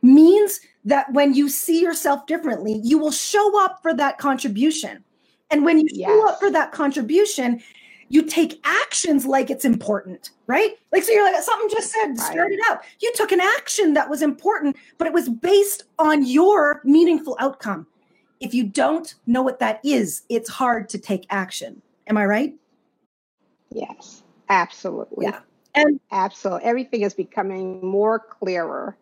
means 0.04 0.60
that 0.84 1.12
when 1.12 1.34
you 1.34 1.48
see 1.48 1.80
yourself 1.80 2.26
differently, 2.26 2.80
you 2.84 2.98
will 2.98 3.10
show 3.10 3.64
up 3.64 3.80
for 3.82 3.94
that 3.94 4.18
contribution. 4.18 5.02
And 5.50 5.64
when 5.64 5.80
you 5.80 5.88
yes. 5.90 6.08
show 6.08 6.28
up 6.28 6.38
for 6.38 6.50
that 6.50 6.72
contribution, 6.72 7.62
you 8.08 8.22
take 8.22 8.60
actions 8.64 9.24
like 9.24 9.50
it's 9.50 9.64
important, 9.64 10.30
right? 10.46 10.72
Like, 10.92 11.02
so 11.02 11.12
you're 11.12 11.24
like, 11.24 11.42
something 11.42 11.70
just 11.70 11.90
said, 11.90 12.18
start 12.18 12.52
it 12.52 12.60
up. 12.68 12.84
You 13.00 13.10
took 13.14 13.32
an 13.32 13.40
action 13.40 13.94
that 13.94 14.10
was 14.10 14.22
important, 14.22 14.76
but 14.98 15.06
it 15.06 15.12
was 15.12 15.28
based 15.28 15.84
on 15.98 16.26
your 16.26 16.80
meaningful 16.84 17.36
outcome. 17.40 17.86
If 18.40 18.52
you 18.52 18.64
don't 18.64 19.14
know 19.26 19.42
what 19.42 19.58
that 19.60 19.80
is, 19.84 20.22
it's 20.28 20.50
hard 20.50 20.88
to 20.90 20.98
take 20.98 21.26
action. 21.30 21.80
Am 22.06 22.18
I 22.18 22.26
right? 22.26 22.54
Yes, 23.70 24.22
absolutely. 24.50 25.26
Yeah. 25.26 25.40
And 25.74 25.98
absolutely. 26.12 26.64
Everything 26.64 27.02
is 27.02 27.14
becoming 27.14 27.84
more 27.84 28.18
clearer 28.18 28.96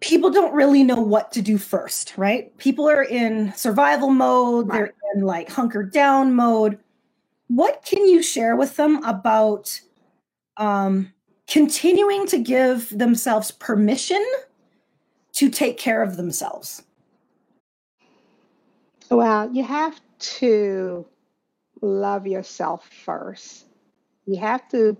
people 0.00 0.30
don't 0.30 0.52
really 0.52 0.82
know 0.82 1.00
what 1.00 1.32
to 1.32 1.42
do 1.42 1.58
first, 1.58 2.14
right? 2.16 2.56
People 2.58 2.88
are 2.88 3.02
in 3.02 3.52
survival 3.54 4.10
mode, 4.10 4.68
right. 4.68 4.78
they're 4.78 4.94
in 5.14 5.22
like 5.22 5.50
hunker 5.50 5.82
down 5.82 6.34
mode. 6.34 6.78
What 7.48 7.84
can 7.84 8.06
you 8.06 8.22
share 8.22 8.56
with 8.56 8.76
them 8.76 9.02
about 9.04 9.80
um, 10.56 11.12
continuing 11.46 12.26
to 12.28 12.38
give 12.38 12.96
themselves 12.96 13.50
permission 13.50 14.24
to 15.32 15.48
take 15.48 15.78
care 15.78 16.02
of 16.02 16.16
themselves? 16.16 16.82
Well, 19.10 19.50
you 19.52 19.62
have 19.62 20.00
to 20.18 21.06
love 21.80 22.26
yourself 22.26 22.88
first 23.04 23.66
You 24.26 24.38
have 24.38 24.68
to 24.70 24.96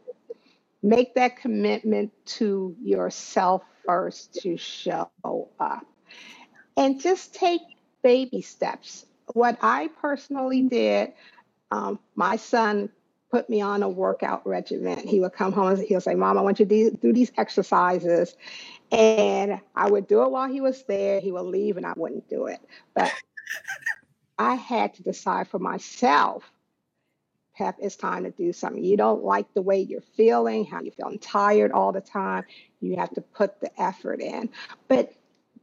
make 0.82 1.14
that 1.14 1.36
commitment 1.36 2.12
to 2.26 2.76
yourself 2.80 3.62
first 3.86 4.34
to 4.42 4.56
show 4.56 5.10
up. 5.58 5.86
And 6.76 7.00
just 7.00 7.34
take 7.34 7.62
baby 8.02 8.42
steps. 8.42 9.06
What 9.32 9.58
I 9.62 9.88
personally 10.00 10.62
did, 10.62 11.12
um, 11.70 11.98
my 12.14 12.36
son 12.36 12.90
put 13.30 13.50
me 13.50 13.60
on 13.60 13.82
a 13.82 13.88
workout 13.88 14.46
regimen. 14.46 15.06
He 15.06 15.20
would 15.20 15.32
come 15.32 15.52
home 15.52 15.68
and 15.68 15.78
he'll 15.78 16.00
say, 16.00 16.14
Mom, 16.14 16.38
I 16.38 16.42
want 16.42 16.60
you 16.60 16.66
to 16.66 16.90
do 16.90 17.12
these 17.12 17.32
exercises. 17.36 18.36
And 18.92 19.60
I 19.74 19.90
would 19.90 20.06
do 20.06 20.22
it 20.22 20.30
while 20.30 20.48
he 20.48 20.60
was 20.60 20.84
there. 20.84 21.20
He 21.20 21.32
would 21.32 21.46
leave 21.46 21.76
and 21.76 21.86
I 21.86 21.92
wouldn't 21.96 22.28
do 22.28 22.46
it. 22.46 22.60
But 22.94 23.12
I 24.38 24.54
had 24.54 24.94
to 24.94 25.02
decide 25.02 25.48
for 25.48 25.58
myself 25.58 26.44
Pep, 27.56 27.76
it's 27.80 27.96
time 27.96 28.24
to 28.24 28.30
do 28.30 28.52
something. 28.52 28.84
You 28.84 28.96
don't 28.96 29.24
like 29.24 29.52
the 29.54 29.62
way 29.62 29.80
you're 29.80 30.02
feeling, 30.16 30.64
how 30.64 30.80
you're 30.80 30.92
feeling 30.92 31.18
tired 31.18 31.72
all 31.72 31.92
the 31.92 32.00
time. 32.00 32.44
You 32.80 32.96
have 32.96 33.10
to 33.14 33.20
put 33.20 33.60
the 33.60 33.70
effort 33.80 34.20
in. 34.20 34.50
But 34.88 35.12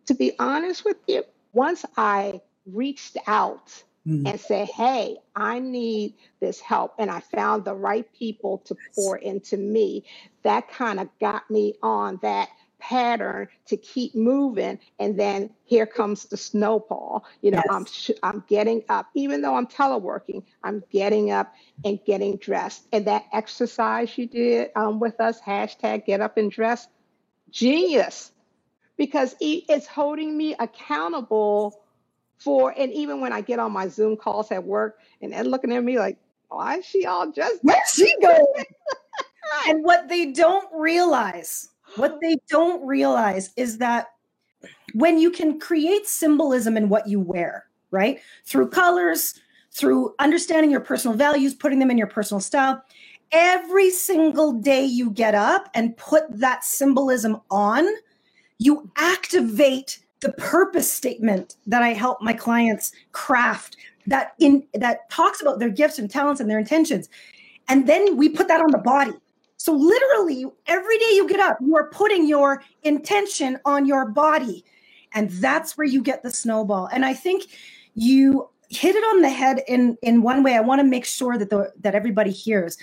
to 0.08 0.16
be 0.16 0.34
honest 0.40 0.84
with 0.84 0.98
you, 1.08 1.24
once 1.54 1.86
I 1.96 2.42
reached 2.66 3.18
out 3.28 3.68
mm-hmm. 4.08 4.26
and 4.26 4.40
said, 4.40 4.70
hey, 4.70 5.18
I 5.36 5.60
need 5.60 6.16
this 6.40 6.60
help, 6.60 6.96
and 6.98 7.12
I 7.12 7.20
found 7.20 7.64
the 7.64 7.76
right 7.76 8.08
people 8.18 8.60
to 8.66 8.76
pour 8.96 9.18
into 9.18 9.58
me, 9.58 10.04
that 10.44 10.70
kind 10.70 11.00
of 11.00 11.10
got 11.20 11.50
me 11.50 11.76
on 11.84 12.20
that 12.22 12.50
pattern 12.84 13.48
to 13.66 13.78
keep 13.78 14.14
moving 14.14 14.78
and 15.00 15.18
then 15.18 15.50
here 15.64 15.86
comes 15.86 16.26
the 16.26 16.36
snowball. 16.36 17.24
You 17.42 17.52
know 17.52 17.62
yes. 17.66 17.68
i'm 17.70 17.86
sh- 17.86 18.20
i'm 18.24 18.44
getting 18.50 18.84
up. 18.90 19.08
Even 19.16 19.42
though 19.42 19.56
i'm 19.56 19.68
teleworking 19.68 20.44
i'm 20.64 20.84
getting 20.92 21.32
up 21.32 21.54
and 21.86 21.98
getting 22.06 22.36
dressed. 22.38 22.88
And 22.92 23.06
that 23.08 23.26
exercise 23.32 24.18
you 24.18 24.28
did 24.28 24.72
um, 24.76 25.00
with 25.00 25.22
us 25.22 25.40
hashtag 25.40 26.06
get 26.06 26.20
up 26.20 26.38
and 26.38 26.52
dress 26.52 26.88
genius. 27.50 28.32
Because 28.98 29.36
it's 29.40 29.88
holding 29.88 30.38
me 30.38 30.56
accountable 30.60 31.82
for 32.38 32.74
and 32.78 32.92
even 32.92 33.22
when 33.22 33.32
i 33.32 33.40
get 33.40 33.60
on 33.60 33.72
my 33.72 33.88
zoom 33.88 34.18
calls 34.18 34.52
at 34.52 34.64
work 34.64 35.00
and 35.22 35.32
they're 35.32 35.44
looking 35.44 35.72
at 35.72 35.84
me 35.84 35.98
like 35.98 36.18
why 36.50 36.78
is 36.78 36.86
she 36.86 37.06
all 37.06 37.32
dressed 37.32 37.60
where's 37.62 37.88
she 37.94 38.14
going 38.22 38.66
and 39.68 39.84
what 39.84 40.10
they 40.10 40.32
don't 40.32 40.68
realize 40.74 41.70
what 41.96 42.20
they 42.22 42.38
don't 42.50 42.86
realize 42.86 43.52
is 43.56 43.78
that 43.80 44.08
when 44.94 45.18
you 45.18 45.32
can 45.32 45.60
create 45.60 46.08
symbolism 46.08 46.78
in 46.78 46.90
what 46.90 47.08
you 47.08 47.20
wear, 47.20 47.66
right? 47.92 48.20
Through 48.46 48.70
colors, 48.70 49.40
through 49.72 50.14
understanding 50.20 50.72
your 50.72 50.80
personal 50.80 51.18
values, 51.18 51.54
putting 51.54 51.80
them 51.80 51.92
in 51.92 51.98
your 51.98 52.08
personal 52.08 52.40
style, 52.40 52.84
every 53.32 53.90
single 53.90 54.54
day 54.54 54.84
you 54.86 55.10
get 55.10 55.36
up 55.36 55.70
and 55.74 55.98
put 55.98 56.24
that 56.30 56.64
symbolism 56.64 57.42
on, 57.50 57.88
you 58.60 58.90
activate 58.96 60.00
the 60.22 60.32
purpose 60.34 60.92
statement 60.92 61.58
that 61.68 61.84
I 61.84 61.90
help 61.90 62.22
my 62.22 62.34
clients 62.34 62.94
craft 63.12 63.76
that 64.08 64.34
in 64.40 64.66
that 64.74 65.10
talks 65.10 65.42
about 65.42 65.60
their 65.60 65.70
gifts 65.70 66.00
and 66.00 66.10
talents 66.10 66.40
and 66.40 66.50
their 66.50 66.60
intentions. 66.60 67.10
And 67.68 67.88
then 67.88 68.18
we 68.18 68.30
put 68.30 68.48
that 68.48 68.62
on 68.62 68.72
the 68.72 68.78
body. 68.78 69.14
So, 69.64 69.72
literally, 69.72 70.46
every 70.68 71.00
day 71.00 71.12
you 71.14 71.26
get 71.26 71.40
up, 71.40 71.58
you 71.62 71.74
are 71.78 71.88
putting 71.88 72.28
your 72.28 72.62
intention 72.82 73.58
on 73.64 73.86
your 73.86 74.10
body. 74.10 74.66
And 75.14 75.30
that's 75.30 75.78
where 75.78 75.88
you 75.88 76.02
get 76.02 76.22
the 76.22 76.32
snowball. 76.32 76.90
And 76.92 77.06
I 77.06 77.14
think 77.14 77.46
you 77.96 78.50
hit 78.68 78.94
it 78.94 79.04
on 79.06 79.22
the 79.22 79.30
head 79.30 79.62
in, 79.70 79.98
in 80.02 80.22
one 80.22 80.44
way. 80.44 80.58
I 80.58 80.60
want 80.60 80.80
to 80.80 80.84
make 80.84 81.06
sure 81.06 81.38
that, 81.38 81.50
the, 81.50 81.72
that 81.80 81.96
everybody 81.96 82.30
hears. 82.30 82.78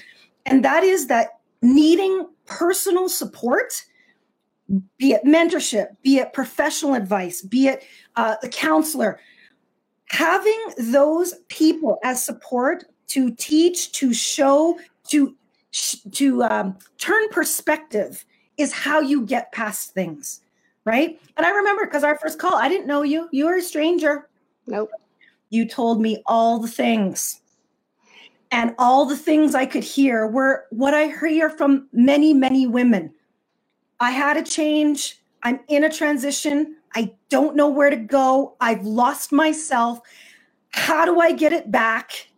And 0.46 0.64
that 0.64 0.82
is 0.82 1.08
that 1.08 1.40
needing 1.60 2.26
personal 2.46 3.10
support, 3.10 3.84
be 4.96 5.12
it 5.12 5.22
mentorship, 5.26 5.88
be 6.02 6.16
it 6.16 6.32
professional 6.32 6.94
advice, 6.94 7.42
be 7.42 7.68
it 7.68 7.84
uh, 8.16 8.36
a 8.42 8.48
counselor, 8.48 9.20
having 10.06 10.58
those 10.78 11.34
people 11.48 11.98
as 12.02 12.24
support 12.24 12.86
to 13.08 13.32
teach, 13.32 13.92
to 13.92 14.14
show, 14.14 14.78
to 15.08 15.36
to 15.72 16.42
um, 16.42 16.76
turn 16.98 17.28
perspective 17.30 18.24
is 18.56 18.72
how 18.72 19.00
you 19.00 19.24
get 19.24 19.52
past 19.52 19.94
things, 19.94 20.42
right? 20.84 21.20
And 21.36 21.46
I 21.46 21.50
remember 21.50 21.86
because 21.86 22.04
our 22.04 22.18
first 22.18 22.38
call, 22.38 22.54
I 22.54 22.68
didn't 22.68 22.86
know 22.86 23.02
you. 23.02 23.28
You 23.32 23.46
were 23.46 23.56
a 23.56 23.62
stranger. 23.62 24.28
Nope. 24.66 24.90
You 25.48 25.66
told 25.66 26.00
me 26.00 26.22
all 26.26 26.58
the 26.58 26.68
things. 26.68 27.40
And 28.52 28.74
all 28.78 29.06
the 29.06 29.16
things 29.16 29.54
I 29.54 29.64
could 29.64 29.84
hear 29.84 30.26
were 30.26 30.66
what 30.70 30.92
I 30.92 31.06
hear 31.06 31.50
from 31.50 31.88
many, 31.92 32.34
many 32.34 32.66
women. 32.66 33.12
I 34.00 34.10
had 34.10 34.36
a 34.36 34.42
change. 34.42 35.20
I'm 35.42 35.60
in 35.68 35.84
a 35.84 35.90
transition. 35.90 36.76
I 36.94 37.12
don't 37.28 37.54
know 37.54 37.68
where 37.68 37.90
to 37.90 37.96
go. 37.96 38.56
I've 38.60 38.84
lost 38.84 39.30
myself. 39.30 40.00
How 40.70 41.04
do 41.04 41.20
I 41.20 41.32
get 41.32 41.52
it 41.52 41.70
back? 41.70 42.28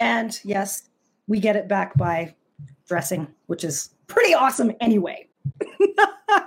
And 0.00 0.38
yes, 0.44 0.88
we 1.28 1.38
get 1.38 1.54
it 1.54 1.68
back 1.68 1.96
by 1.96 2.34
dressing, 2.86 3.28
which 3.46 3.64
is 3.64 3.90
pretty 4.06 4.34
awesome 4.34 4.72
anyway. 4.80 5.28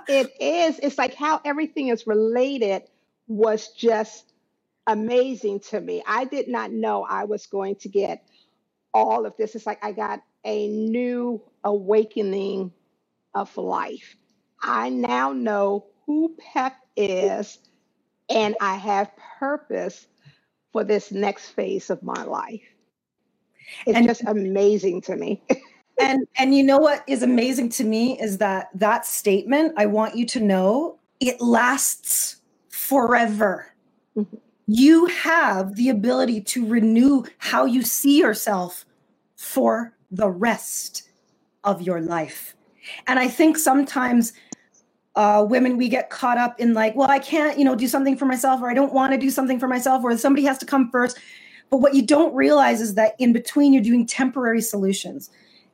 it 0.08 0.30
is. 0.40 0.78
It's 0.82 0.98
like 0.98 1.14
how 1.14 1.40
everything 1.44 1.88
is 1.88 2.06
related 2.06 2.82
was 3.26 3.68
just 3.72 4.32
amazing 4.86 5.60
to 5.60 5.80
me. 5.80 6.02
I 6.06 6.24
did 6.24 6.48
not 6.48 6.72
know 6.72 7.04
I 7.08 7.24
was 7.24 7.46
going 7.46 7.76
to 7.76 7.88
get 7.88 8.26
all 8.94 9.26
of 9.26 9.36
this. 9.36 9.54
It's 9.54 9.66
like 9.66 9.84
I 9.84 9.92
got 9.92 10.22
a 10.44 10.68
new 10.68 11.42
awakening 11.64 12.72
of 13.34 13.56
life. 13.56 14.16
I 14.62 14.88
now 14.88 15.32
know 15.32 15.86
who 16.06 16.34
Pep 16.52 16.74
is, 16.96 17.58
and 18.28 18.56
I 18.60 18.76
have 18.76 19.12
purpose 19.38 20.06
for 20.72 20.84
this 20.84 21.12
next 21.12 21.50
phase 21.50 21.90
of 21.90 22.02
my 22.02 22.24
life. 22.24 22.62
It's 23.86 23.96
and, 23.96 24.06
just 24.06 24.22
amazing 24.24 25.02
to 25.02 25.16
me. 25.16 25.42
and 25.98 26.26
and 26.36 26.54
you 26.54 26.62
know 26.62 26.78
what 26.78 27.02
is 27.06 27.22
amazing 27.22 27.68
to 27.68 27.84
me 27.84 28.18
is 28.20 28.38
that 28.38 28.68
that 28.74 29.04
statement 29.04 29.72
i 29.76 29.86
want 29.86 30.16
you 30.16 30.24
to 30.24 30.40
know 30.40 30.98
it 31.20 31.40
lasts 31.40 32.36
forever. 32.68 33.66
Mm-hmm. 34.16 34.36
you 34.66 35.06
have 35.06 35.76
the 35.76 35.90
ability 35.90 36.40
to 36.40 36.66
renew 36.66 37.22
how 37.38 37.64
you 37.66 37.82
see 37.82 38.18
yourself 38.18 38.84
for 39.36 39.92
the 40.10 40.28
rest 40.28 41.08
of 41.62 41.82
your 41.82 42.00
life. 42.00 42.54
And 43.06 43.18
i 43.18 43.28
think 43.28 43.58
sometimes 43.58 44.32
uh, 45.14 45.44
women 45.48 45.76
we 45.76 45.88
get 45.88 46.10
caught 46.10 46.38
up 46.38 46.58
in 46.60 46.74
like 46.74 46.94
well 46.94 47.10
i 47.10 47.18
can't 47.18 47.58
you 47.58 47.64
know 47.64 47.74
do 47.74 47.88
something 47.88 48.16
for 48.16 48.24
myself 48.24 48.62
or 48.62 48.70
i 48.70 48.74
don't 48.74 48.92
want 48.92 49.12
to 49.12 49.18
do 49.18 49.30
something 49.30 49.58
for 49.58 49.66
myself 49.66 50.04
or 50.04 50.16
somebody 50.16 50.44
has 50.46 50.58
to 50.58 50.66
come 50.66 50.90
first. 50.90 51.18
But 51.70 51.78
what 51.78 51.94
you 51.94 52.02
don't 52.02 52.34
realize 52.34 52.80
is 52.80 52.94
that 52.94 53.14
in 53.18 53.32
between 53.32 53.72
you're 53.72 53.82
doing 53.82 54.06
temporary 54.06 54.62
solutions 54.62 55.28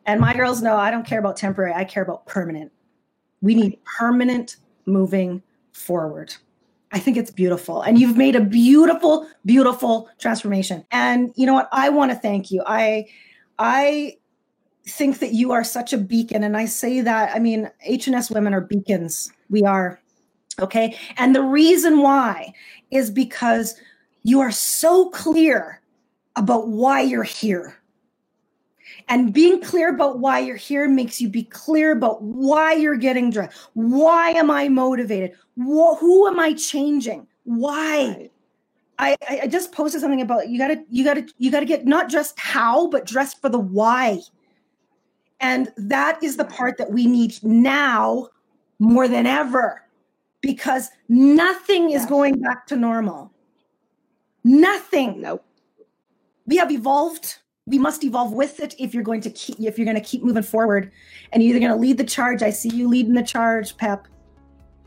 and 0.07 0.21
my 0.21 0.35
girls 0.35 0.62
know 0.62 0.77
I 0.77 0.90
don't 0.90 1.07
care 1.07 1.19
about 1.19 1.37
temporary, 1.37 1.73
I 1.73 1.85
care 1.85 2.03
about 2.03 2.27
permanent. 2.27 2.73
We 3.40 3.55
need 3.55 3.79
permanent 3.85 4.57
moving 4.87 5.43
forward. 5.73 6.35
I 6.93 6.99
think 6.99 7.17
it's 7.17 7.31
beautiful. 7.31 7.83
And 7.83 7.99
you've 7.99 8.17
made 8.17 8.37
a 8.37 8.40
beautiful, 8.40 9.29
beautiful 9.45 10.09
transformation. 10.19 10.87
And 10.93 11.33
you 11.35 11.45
know 11.45 11.55
what? 11.55 11.69
I 11.73 11.88
want 11.88 12.12
to 12.12 12.17
thank 12.17 12.51
you. 12.51 12.62
I 12.67 13.07
I 13.59 14.17
think 14.87 15.19
that 15.19 15.33
you 15.33 15.53
are 15.53 15.64
such 15.64 15.93
a 15.93 15.99
beacon. 15.99 16.45
And 16.45 16.57
I 16.57 16.67
say 16.67 17.01
that, 17.01 17.35
I 17.35 17.38
mean, 17.38 17.71
HNS 17.88 18.33
women 18.33 18.55
are 18.55 18.61
beacons. 18.61 19.33
We 19.51 19.62
are. 19.62 20.01
Okay. 20.61 20.97
And 21.17 21.35
the 21.35 21.43
reason 21.43 22.01
why 22.01 22.53
is 22.90 23.11
because 23.11 23.75
you 24.23 24.40
are 24.40 24.53
so 24.53 25.11
clear 25.11 25.81
about 26.37 26.69
why 26.69 27.01
you're 27.01 27.23
here. 27.23 27.77
And 29.09 29.35
being 29.35 29.61
clear 29.61 29.90
about 29.90 30.19
why 30.19 30.38
you're 30.38 30.57
here 30.57 30.88
makes 30.88 31.21
you 31.21 31.29
be 31.29 31.45
clear 31.45 31.93
about 31.93 32.23
why 32.23 32.73
you're 32.73 32.97
getting 32.97 33.31
dressed. 33.31 33.69
Why 33.75 34.31
am 34.31 34.51
I 34.51 34.69
motivated? 34.69 35.33
Wh- 35.59 35.99
who 35.99 36.27
am 36.27 36.40
I 36.40 36.55
changing? 36.55 37.27
Why? 37.45 38.31
I, 38.99 39.17
I 39.43 39.47
just 39.49 39.73
posted 39.73 40.01
something 40.01 40.21
about 40.21 40.49
you 40.49 40.59
gotta 40.59 40.85
you 40.88 41.05
gotta 41.05 41.27
you 41.38 41.51
gotta 41.51 41.67
get 41.67 41.85
not 41.85 42.09
just 42.09 42.38
how 42.38 42.87
but 42.88 43.07
dressed 43.07 43.40
for 43.40 43.49
the 43.49 43.59
why 43.59 44.21
and 45.40 45.73
that 45.77 46.23
is 46.23 46.37
the 46.37 46.45
part 46.45 46.79
that 46.79 46.93
we 46.93 47.07
need 47.07 47.35
now 47.43 48.29
more 48.79 49.09
than 49.09 49.27
ever 49.27 49.83
because 50.40 50.90
nothing 51.09 51.90
is 51.90 52.07
going 52.07 52.40
back 52.40 52.67
to 52.69 52.77
normal 52.77 53.33
nothing 54.45 55.21
nope 55.21 55.45
we 56.47 56.57
have 56.57 56.71
evolved 56.71 57.38
we 57.66 57.79
must 57.79 58.05
evolve 58.05 58.33
with 58.33 58.61
it 58.61 58.74
if 58.79 58.92
you're 58.92 59.03
going 59.03 59.22
to 59.22 59.31
keep 59.31 59.59
if 59.59 59.79
you're 59.79 59.87
going 59.87 59.96
to 59.96 60.03
keep 60.03 60.22
moving 60.22 60.42
forward 60.42 60.92
and 61.33 61.42
you're 61.42 61.50
either 61.50 61.61
going 61.61 61.72
to 61.72 61.79
lead 61.79 61.96
the 61.96 62.05
charge 62.05 62.42
i 62.42 62.50
see 62.50 62.68
you 62.68 62.88
leading 62.88 63.14
the 63.14 63.22
charge 63.22 63.77
pep 63.79 64.07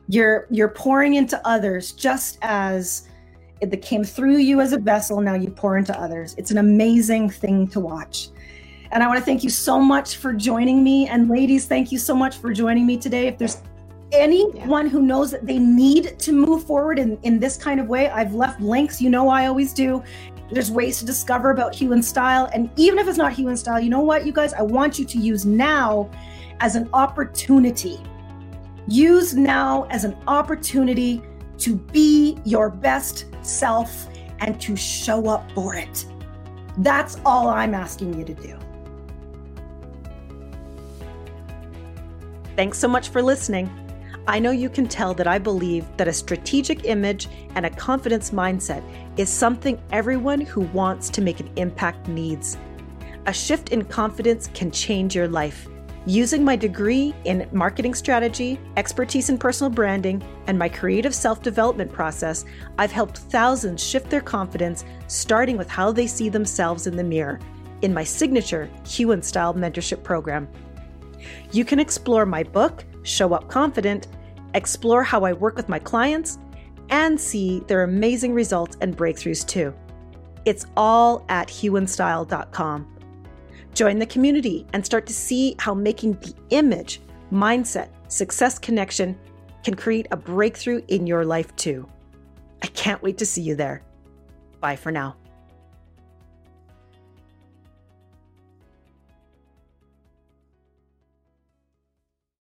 you're 0.07 0.47
you're 0.51 0.69
pouring 0.69 1.15
into 1.15 1.41
others 1.47 1.91
just 1.93 2.37
as 2.43 3.09
it 3.61 3.81
came 3.81 4.03
through 4.03 4.37
you 4.37 4.61
as 4.61 4.73
a 4.73 4.77
vessel 4.77 5.21
now 5.21 5.33
you 5.33 5.49
pour 5.49 5.77
into 5.77 5.99
others 5.99 6.35
it's 6.37 6.51
an 6.51 6.59
amazing 6.59 7.27
thing 7.29 7.67
to 7.67 7.79
watch 7.79 8.29
And 8.91 9.03
I 9.03 9.07
want 9.07 9.19
to 9.19 9.25
thank 9.25 9.43
you 9.43 9.49
so 9.49 9.79
much 9.79 10.17
for 10.17 10.33
joining 10.33 10.83
me. 10.83 11.07
And 11.07 11.29
ladies, 11.29 11.65
thank 11.65 11.91
you 11.91 11.97
so 11.97 12.15
much 12.15 12.37
for 12.37 12.53
joining 12.53 12.85
me 12.85 12.97
today. 12.97 13.27
If 13.27 13.37
there's 13.37 13.61
anyone 14.11 14.85
yeah. 14.85 14.91
who 14.91 15.01
knows 15.01 15.31
that 15.31 15.45
they 15.45 15.59
need 15.59 16.17
to 16.19 16.31
move 16.31 16.63
forward 16.63 16.97
in, 16.99 17.17
in 17.23 17.39
this 17.39 17.57
kind 17.57 17.79
of 17.79 17.87
way, 17.87 18.09
I've 18.09 18.33
left 18.33 18.61
links. 18.61 19.01
You 19.01 19.09
know, 19.09 19.27
I 19.27 19.47
always 19.47 19.73
do. 19.73 20.01
There's 20.51 20.71
ways 20.71 20.99
to 20.99 21.05
discover 21.05 21.51
about 21.51 21.75
Hue 21.75 21.91
and 21.93 22.03
Style. 22.03 22.49
And 22.53 22.69
even 22.77 22.99
if 22.99 23.07
it's 23.07 23.17
not 23.17 23.33
Hue 23.33 23.49
and 23.49 23.60
Style, 23.60 23.79
you 23.79 23.89
know 23.89 24.01
what, 24.01 24.25
you 24.25 24.31
guys, 24.31 24.53
I 24.53 24.62
want 24.62 24.97
you 24.97 25.05
to 25.05 25.17
use 25.17 25.45
now 25.45 26.10
as 26.60 26.75
an 26.75 26.89
opportunity. 26.93 27.99
Use 28.88 29.33
now 29.33 29.83
as 29.89 30.05
an 30.05 30.15
opportunity 30.27 31.21
to 31.57 31.75
be 31.75 32.38
your 32.45 32.69
best 32.69 33.25
self 33.41 34.07
and 34.39 34.60
to 34.62 34.75
show 34.75 35.27
up 35.27 35.51
for 35.51 35.75
it. 35.75 36.05
That's 36.77 37.19
all 37.25 37.49
I'm 37.49 37.73
asking 37.73 38.17
you 38.17 38.23
to 38.23 38.33
do. 38.33 38.57
Thanks 42.55 42.79
so 42.79 42.88
much 42.88 43.10
for 43.10 43.21
listening. 43.21 43.69
I 44.29 44.39
know 44.39 44.51
you 44.51 44.69
can 44.69 44.87
tell 44.87 45.13
that 45.13 45.25
I 45.25 45.39
believe 45.39 45.85
that 45.95 46.09
a 46.09 46.13
strategic 46.13 46.83
image 46.83 47.29
and 47.55 47.65
a 47.65 47.69
confidence 47.69 48.31
mindset 48.31 48.83
is 49.17 49.29
something 49.29 49.81
everyone 49.93 50.41
who 50.41 50.61
wants 50.73 51.09
to 51.11 51.21
make 51.21 51.39
an 51.39 51.49
impact 51.55 52.09
needs. 52.09 52.57
A 53.27 53.33
shift 53.33 53.69
in 53.69 53.85
confidence 53.85 54.49
can 54.53 54.69
change 54.69 55.15
your 55.15 55.29
life. 55.29 55.69
Using 56.05 56.43
my 56.43 56.57
degree 56.57 57.15
in 57.23 57.47
marketing 57.53 57.93
strategy, 57.93 58.59
expertise 58.75 59.29
in 59.29 59.37
personal 59.37 59.71
branding, 59.71 60.21
and 60.47 60.59
my 60.59 60.67
creative 60.67 61.15
self 61.15 61.41
development 61.41 61.93
process, 61.93 62.43
I've 62.77 62.91
helped 62.91 63.19
thousands 63.19 63.81
shift 63.81 64.09
their 64.09 64.21
confidence, 64.21 64.83
starting 65.07 65.57
with 65.57 65.69
how 65.69 65.93
they 65.93 66.07
see 66.07 66.27
themselves 66.27 66.85
in 66.85 66.97
the 66.97 67.03
mirror 67.03 67.39
in 67.81 67.93
my 67.93 68.03
signature 68.03 68.69
Hue 68.85 69.11
and 69.11 69.23
Style 69.23 69.53
mentorship 69.53 70.03
program. 70.03 70.49
You 71.53 71.63
can 71.63 71.79
explore 71.79 72.25
my 72.25 72.43
book, 72.43 72.83
Show 73.03 73.33
Up 73.33 73.47
Confident, 73.47 74.07
explore 74.57 75.03
how 75.03 75.23
I 75.23 75.33
work 75.33 75.55
with 75.55 75.69
my 75.69 75.79
clients, 75.79 76.39
and 76.89 77.19
see 77.19 77.61
their 77.67 77.83
amazing 77.83 78.33
results 78.33 78.77
and 78.81 78.95
breakthroughs 78.95 79.45
too. 79.45 79.73
It's 80.45 80.65
all 80.77 81.25
at 81.29 81.47
hueandstyle.com. 81.49 82.87
Join 83.73 83.99
the 83.99 84.05
community 84.05 84.65
and 84.73 84.85
start 84.85 85.05
to 85.07 85.13
see 85.13 85.55
how 85.59 85.73
making 85.73 86.13
the 86.13 86.33
image, 86.49 87.01
mindset, 87.31 87.89
success 88.07 88.57
connection 88.57 89.17
can 89.63 89.75
create 89.75 90.07
a 90.11 90.17
breakthrough 90.17 90.81
in 90.87 91.05
your 91.05 91.25
life 91.25 91.53
too. 91.57 91.87
I 92.63 92.67
can't 92.67 93.03
wait 93.03 93.17
to 93.17 93.25
see 93.25 93.41
you 93.41 93.55
there. 93.55 93.83
Bye 94.61 94.77
for 94.77 94.91
now. 94.91 95.15